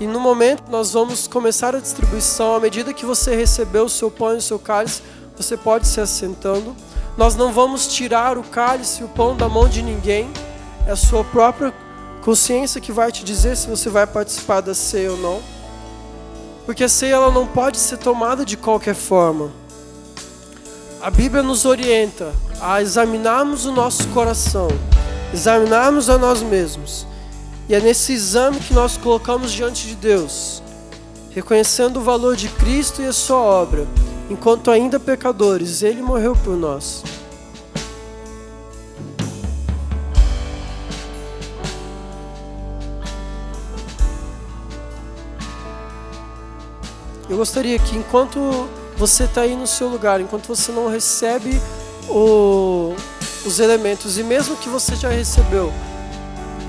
[0.00, 4.10] E no momento nós vamos começar a distribuição, à medida que você recebeu o seu
[4.10, 5.02] pão e o seu cálice,
[5.36, 6.74] você pode se assentando.
[7.16, 10.28] Nós não vamos tirar o cálice e o pão da mão de ninguém,
[10.86, 11.72] é a sua própria
[12.22, 15.40] consciência que vai te dizer se você vai participar da ceia ou não.
[16.66, 19.59] Porque a ceia ela não pode ser tomada de qualquer forma.
[21.02, 22.30] A Bíblia nos orienta
[22.60, 24.68] a examinarmos o nosso coração,
[25.32, 27.06] examinarmos a nós mesmos.
[27.66, 30.62] E é nesse exame que nós colocamos diante de Deus,
[31.30, 33.86] reconhecendo o valor de Cristo e a sua obra.
[34.28, 37.02] Enquanto ainda pecadores, ele morreu por nós.
[47.26, 48.68] Eu gostaria que enquanto
[49.00, 51.58] você está aí no seu lugar, enquanto você não recebe
[52.06, 52.94] o,
[53.46, 55.72] os elementos, e mesmo que você já recebeu,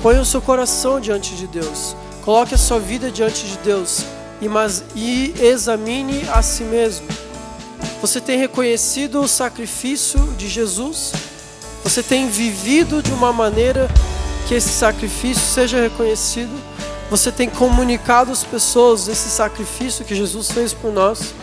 [0.01, 4.05] ponha o seu coração diante de Deus, coloque a sua vida diante de Deus
[4.39, 7.05] e, mas, e examine a si mesmo.
[8.01, 11.11] Você tem reconhecido o sacrifício de Jesus?
[11.83, 13.89] Você tem vivido de uma maneira
[14.47, 16.57] que esse sacrifício seja reconhecido?
[17.09, 21.33] Você tem comunicado às pessoas esse sacrifício que Jesus fez por nós?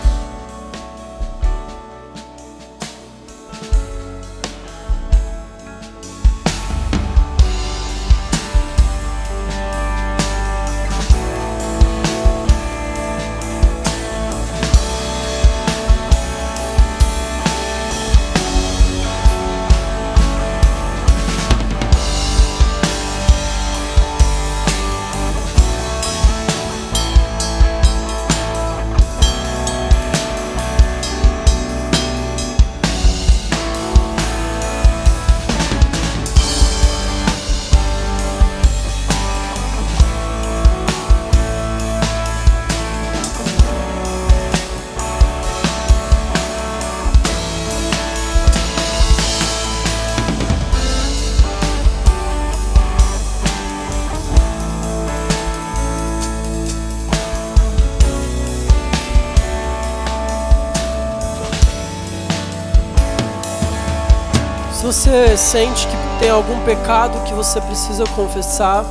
[65.49, 68.84] Sente que tem algum pecado que você precisa confessar,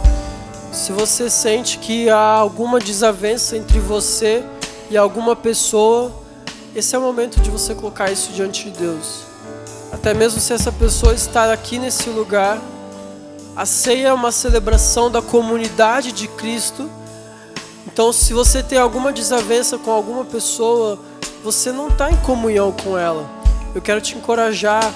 [0.71, 4.43] se você sente que há alguma desavença entre você
[4.89, 6.11] e alguma pessoa,
[6.75, 9.21] esse é o momento de você colocar isso diante de Deus.
[9.91, 12.59] Até mesmo se essa pessoa está aqui nesse lugar,
[13.55, 16.89] a ceia é uma celebração da comunidade de Cristo.
[17.85, 20.97] Então, se você tem alguma desavença com alguma pessoa,
[21.43, 23.29] você não está em comunhão com ela.
[23.75, 24.91] Eu quero te encorajar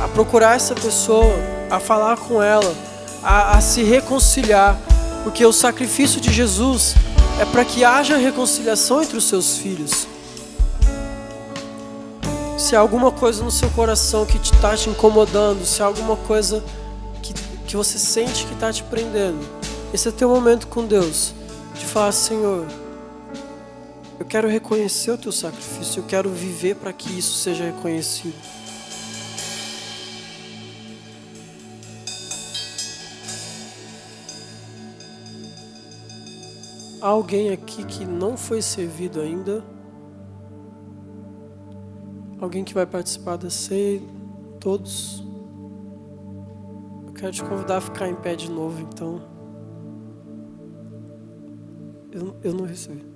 [0.00, 1.34] a procurar essa pessoa,
[1.70, 2.74] a falar com ela,
[3.22, 4.78] a, a se reconciliar,
[5.22, 6.94] porque o sacrifício de Jesus
[7.38, 10.06] é para que haja reconciliação entre os seus filhos.
[12.56, 16.16] Se há alguma coisa no seu coração que está te, te incomodando, se há alguma
[16.16, 16.64] coisa
[17.22, 17.34] que,
[17.66, 19.38] que você sente que está te prendendo,
[19.92, 21.34] esse é teu momento com Deus,
[21.74, 22.66] de falar, Senhor,
[24.18, 28.59] eu quero reconhecer o teu sacrifício, eu quero viver para que isso seja reconhecido.
[37.00, 39.64] Alguém aqui que não foi servido ainda?
[42.38, 44.02] Alguém que vai participar da ceia?
[44.58, 45.24] Todos?
[47.06, 49.22] Eu quero te convidar a ficar em pé de novo, então.
[52.12, 53.09] Eu, eu não recebi.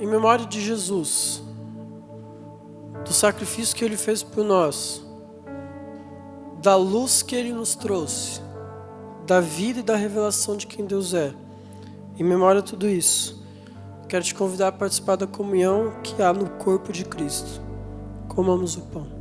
[0.00, 1.42] Em memória de Jesus,
[3.04, 5.04] do sacrifício que ele fez por nós,
[6.62, 8.40] da luz que ele nos trouxe,
[9.26, 11.34] da vida e da revelação de quem Deus é.
[12.16, 13.44] Em memória de tudo isso,
[14.08, 17.60] quero te convidar a participar da comunhão que há no corpo de Cristo.
[18.28, 19.17] Comamos o pão.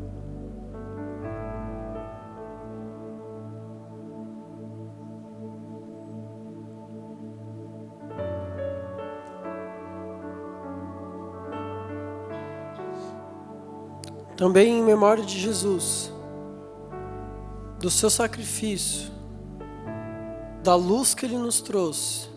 [14.38, 16.14] Também em memória de Jesus,
[17.80, 19.10] do seu sacrifício,
[20.64, 22.30] da luz que ele nos trouxe,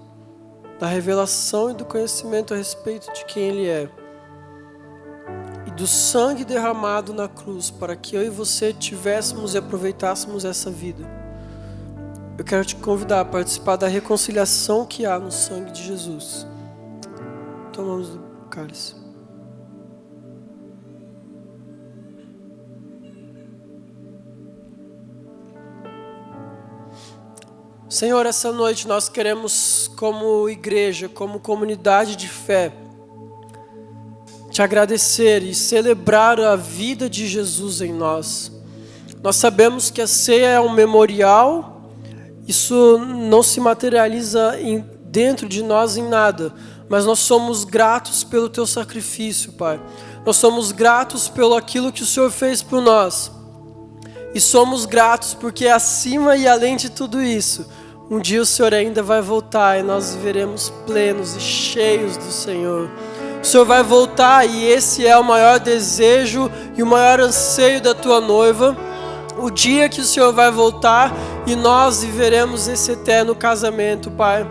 [0.79, 3.91] da revelação e do conhecimento a respeito de quem ele é,
[5.67, 10.71] e do sangue derramado na cruz para que eu e você tivéssemos e aproveitássemos essa
[10.71, 11.05] vida.
[12.39, 16.47] Eu quero te convidar a participar da reconciliação que há no sangue de Jesus.
[17.75, 19.00] Tomamos o cálice.
[28.01, 32.73] Senhor, essa noite nós queremos, como igreja, como comunidade de fé,
[34.51, 38.51] te agradecer e celebrar a vida de Jesus em nós.
[39.23, 41.91] Nós sabemos que a ceia é um memorial,
[42.49, 46.55] isso não se materializa em, dentro de nós em nada,
[46.89, 49.79] mas nós somos gratos pelo teu sacrifício, Pai.
[50.25, 53.31] Nós somos gratos pelo aquilo que o Senhor fez por nós.
[54.35, 57.67] E somos gratos porque acima e além de tudo isso,
[58.11, 62.91] um dia o Senhor ainda vai voltar e nós viveremos plenos e cheios do Senhor.
[63.41, 67.95] O Senhor vai voltar e esse é o maior desejo e o maior anseio da
[67.95, 68.77] tua noiva.
[69.39, 71.15] O dia que o Senhor vai voltar
[71.47, 74.45] e nós viveremos esse eterno casamento, Pai.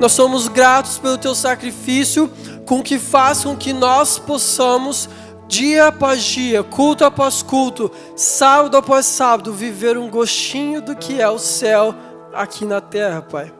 [0.00, 2.30] Nós somos gratos pelo teu sacrifício,
[2.64, 5.10] com que faz com que nós possamos
[5.46, 11.28] dia após dia, culto após culto, sábado após sábado, viver um gostinho do que é
[11.28, 11.94] o céu
[12.34, 13.52] aqui na terra, Pai.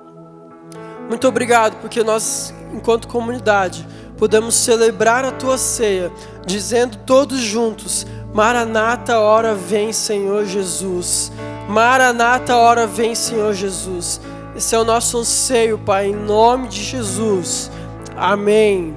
[1.08, 6.10] Muito obrigado, porque nós, enquanto comunidade, podemos celebrar a tua ceia,
[6.46, 11.30] dizendo todos juntos: Maranata, hora vem, Senhor Jesus.
[11.68, 14.20] Maranata, hora vem, Senhor Jesus.
[14.56, 17.70] Esse é o nosso anseio, Pai, em nome de Jesus.
[18.16, 18.96] Amém.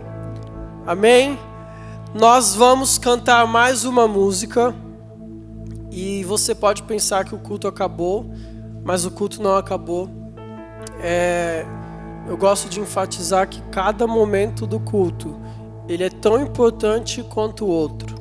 [0.86, 1.40] Amém.
[2.14, 4.74] Nós vamos cantar mais uma música.
[5.92, 8.32] E você pode pensar que o culto acabou
[8.88, 10.10] mas o culto não acabou.
[11.02, 11.66] É,
[12.26, 15.38] eu gosto de enfatizar que cada momento do culto
[15.90, 18.16] ele é tão importante quanto o outro.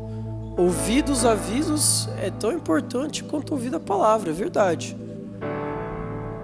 [0.58, 4.96] Ouvir os avisos é tão importante quanto ouvir a palavra, é verdade.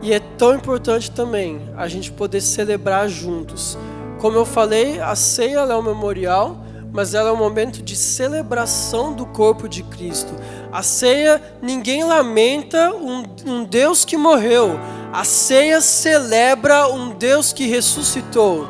[0.01, 3.77] E é tão importante também a gente poder celebrar juntos.
[4.21, 6.62] Como eu falei, a ceia é um memorial,
[6.93, 10.35] mas ela é um momento de celebração do corpo de Cristo.
[10.71, 14.79] A ceia, ninguém lamenta um, um Deus que morreu.
[15.13, 18.69] A ceia celebra um Deus que ressuscitou.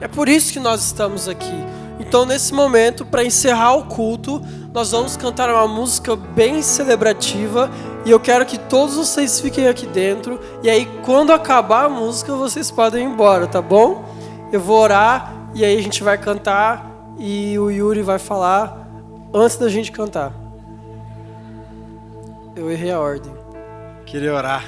[0.00, 1.64] É por isso que nós estamos aqui.
[2.00, 4.42] Então, nesse momento, para encerrar o culto,
[4.74, 7.70] nós vamos cantar uma música bem celebrativa.
[8.04, 10.40] E eu quero que todos vocês fiquem aqui dentro.
[10.62, 14.04] E aí, quando acabar a música, vocês podem ir embora, tá bom?
[14.50, 16.91] Eu vou orar e aí a gente vai cantar.
[17.18, 18.88] E o Yuri vai falar
[19.32, 20.32] antes da gente cantar.
[22.56, 23.32] Eu errei a ordem.
[24.04, 24.64] Queria orar,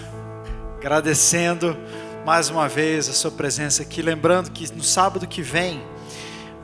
[0.76, 1.76] agradecendo
[2.24, 5.82] mais uma vez a sua presença aqui, lembrando que no sábado que vem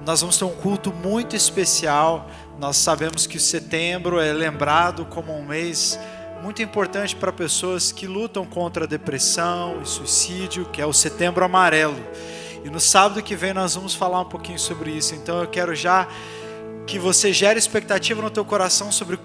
[0.04, 2.26] nós vamos ter um culto muito especial.
[2.58, 5.98] Nós sabemos que setembro é lembrado como um mês
[6.42, 11.44] muito importante para pessoas que lutam contra a depressão e suicídio, que é o Setembro
[11.44, 11.98] Amarelo.
[12.64, 15.14] E no sábado que vem nós vamos falar um pouquinho sobre isso.
[15.14, 16.06] Então eu quero já
[16.86, 19.18] que você gere expectativa no teu coração sobre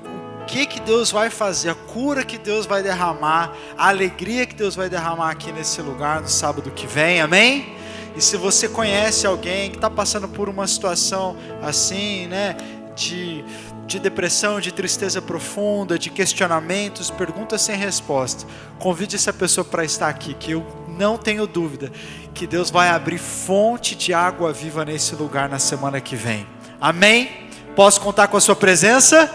[0.45, 4.75] que, que Deus vai fazer, a cura que Deus vai derramar, a alegria que Deus
[4.75, 7.75] vai derramar aqui nesse lugar no sábado que vem, amém?
[8.15, 12.55] E se você conhece alguém que está passando por uma situação assim, né,
[12.95, 13.43] de,
[13.85, 18.45] de depressão, de tristeza profunda, de questionamentos, perguntas sem resposta,
[18.79, 20.65] convide essa pessoa para estar aqui, que eu
[20.97, 21.91] não tenho dúvida
[22.33, 26.47] que Deus vai abrir fonte de água viva nesse lugar na semana que vem.
[26.79, 27.49] Amém?
[27.75, 29.29] Posso contar com a sua presença?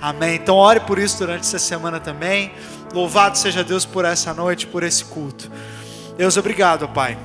[0.00, 0.36] Amém.
[0.36, 2.52] Então ore por isso durante essa semana também.
[2.92, 5.50] Louvado seja Deus por essa noite, por esse culto.
[6.16, 7.18] Deus, obrigado, Pai,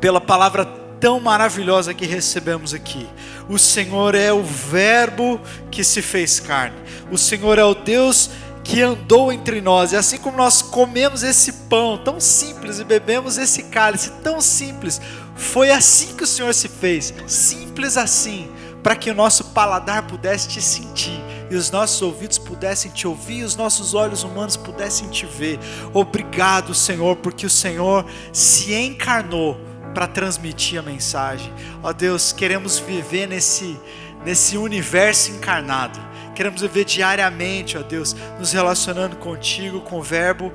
[0.00, 0.64] pela palavra
[1.00, 3.08] tão maravilhosa que recebemos aqui.
[3.48, 6.76] O Senhor é o Verbo que se fez carne.
[7.10, 8.30] O Senhor é o Deus
[8.68, 9.92] que andou entre nós.
[9.92, 15.00] E assim como nós comemos esse pão tão simples e bebemos esse cálice tão simples,
[15.34, 17.14] foi assim que o Senhor se fez.
[17.26, 18.52] Simples assim,
[18.82, 21.18] para que o nosso paladar pudesse te sentir
[21.50, 25.58] e os nossos ouvidos pudessem te ouvir, e os nossos olhos humanos pudessem te ver.
[25.94, 28.04] Obrigado, Senhor, porque o Senhor
[28.34, 29.58] se encarnou
[29.94, 31.50] para transmitir a mensagem.
[31.82, 33.80] Ó Deus, queremos viver nesse,
[34.26, 35.98] nesse universo encarnado.
[36.38, 40.52] Queremos viver diariamente, ó Deus, nos relacionando contigo, com o Verbo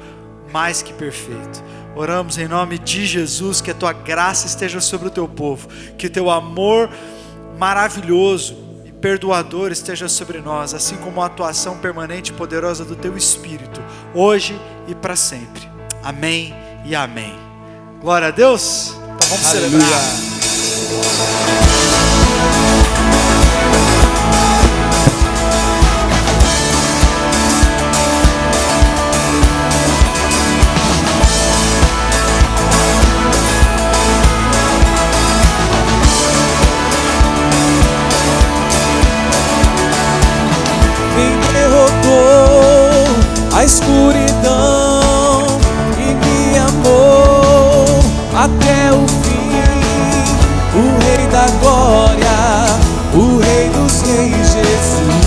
[0.49, 1.61] mais que perfeito.
[1.93, 5.67] Oramos em nome de Jesus, que a tua graça esteja sobre o teu povo,
[5.97, 6.89] que o teu amor
[7.59, 8.55] maravilhoso
[8.85, 13.81] e perdoador esteja sobre nós, assim como a atuação permanente e poderosa do teu Espírito,
[14.13, 14.57] hoje
[14.87, 15.69] e para sempre.
[16.01, 16.55] Amém
[16.85, 17.35] e amém.
[17.99, 18.95] Glória a Deus.
[19.15, 19.81] Então vamos Aleluia.
[19.81, 20.33] celebrar.
[50.75, 52.27] O Rei da Glória,
[53.13, 55.23] o Rei dos Reis, Jesus.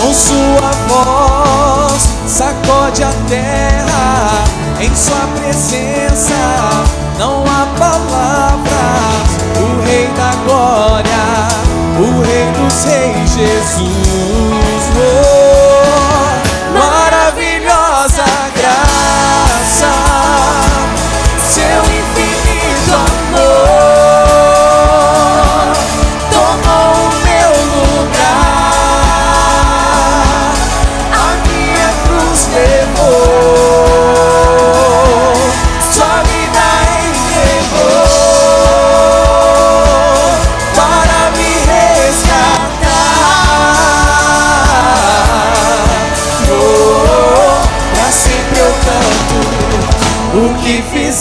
[0.00, 4.44] Com sua voz sacode a terra,
[4.80, 6.34] em sua presença
[7.18, 8.76] não há palavras.
[9.58, 11.16] O Rei da Glória
[11.98, 14.45] o Rei dos Reis, Jesus.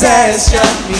[0.05, 0.95] Fizeste a mim.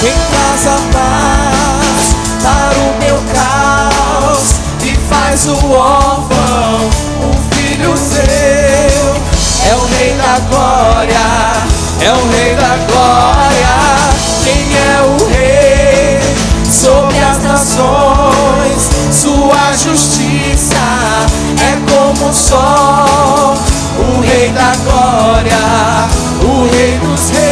[0.00, 6.01] Quem traz a paz para o meu caos e faz o órfão
[19.22, 20.74] Sua justiça.
[21.60, 23.54] É como o sol,
[23.96, 26.08] o Rei da glória,
[26.42, 27.51] o Rei dos reis,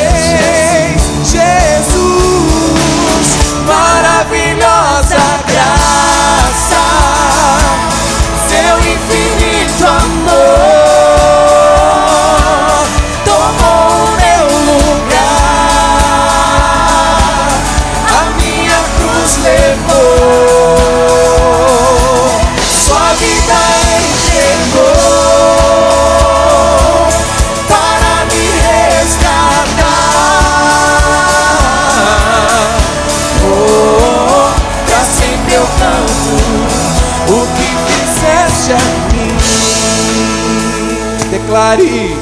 [41.71, 42.16] declare: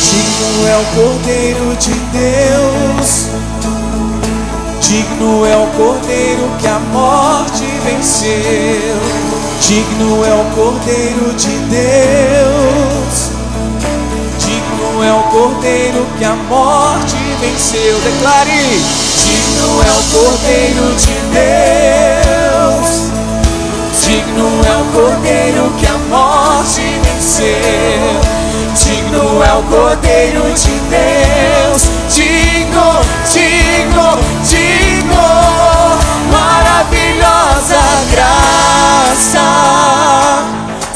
[0.00, 3.28] Digno é o Cordeiro de Deus,
[4.80, 8.96] digno é o Cordeiro que a morte venceu,
[9.60, 13.30] digno é o Cordeiro de Deus,
[14.38, 17.98] digno é o Cordeiro que a morte venceu.
[18.00, 18.80] Declare:
[19.24, 22.23] Digno é o Cordeiro de Deus.
[24.14, 28.20] Digno é o Cordeiro que a morte venceu.
[28.76, 31.82] Digno é o Cordeiro de Deus.
[32.08, 33.00] Digno,
[33.32, 35.24] digno, digno.
[36.30, 37.82] Maravilhosa
[38.12, 39.46] graça.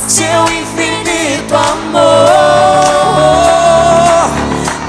[0.07, 1.99] Seu infinito amor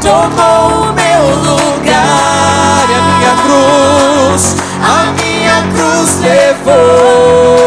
[0.04, 5.29] tomou o meu lugar e a minha cruz, a minha
[5.74, 7.60] cruz levou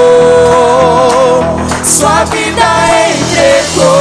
[1.84, 2.62] sua vida
[3.10, 3.92] entregou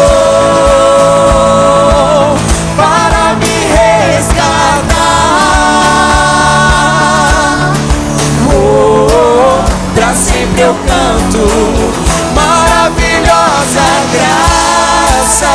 [2.76, 4.82] para me resgatar.
[8.54, 9.64] Oh,
[9.94, 11.46] pra sempre eu canto
[12.34, 15.54] maravilhosa graça,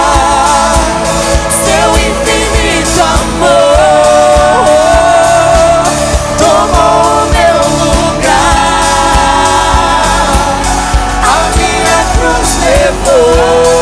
[13.29, 13.76] Oh.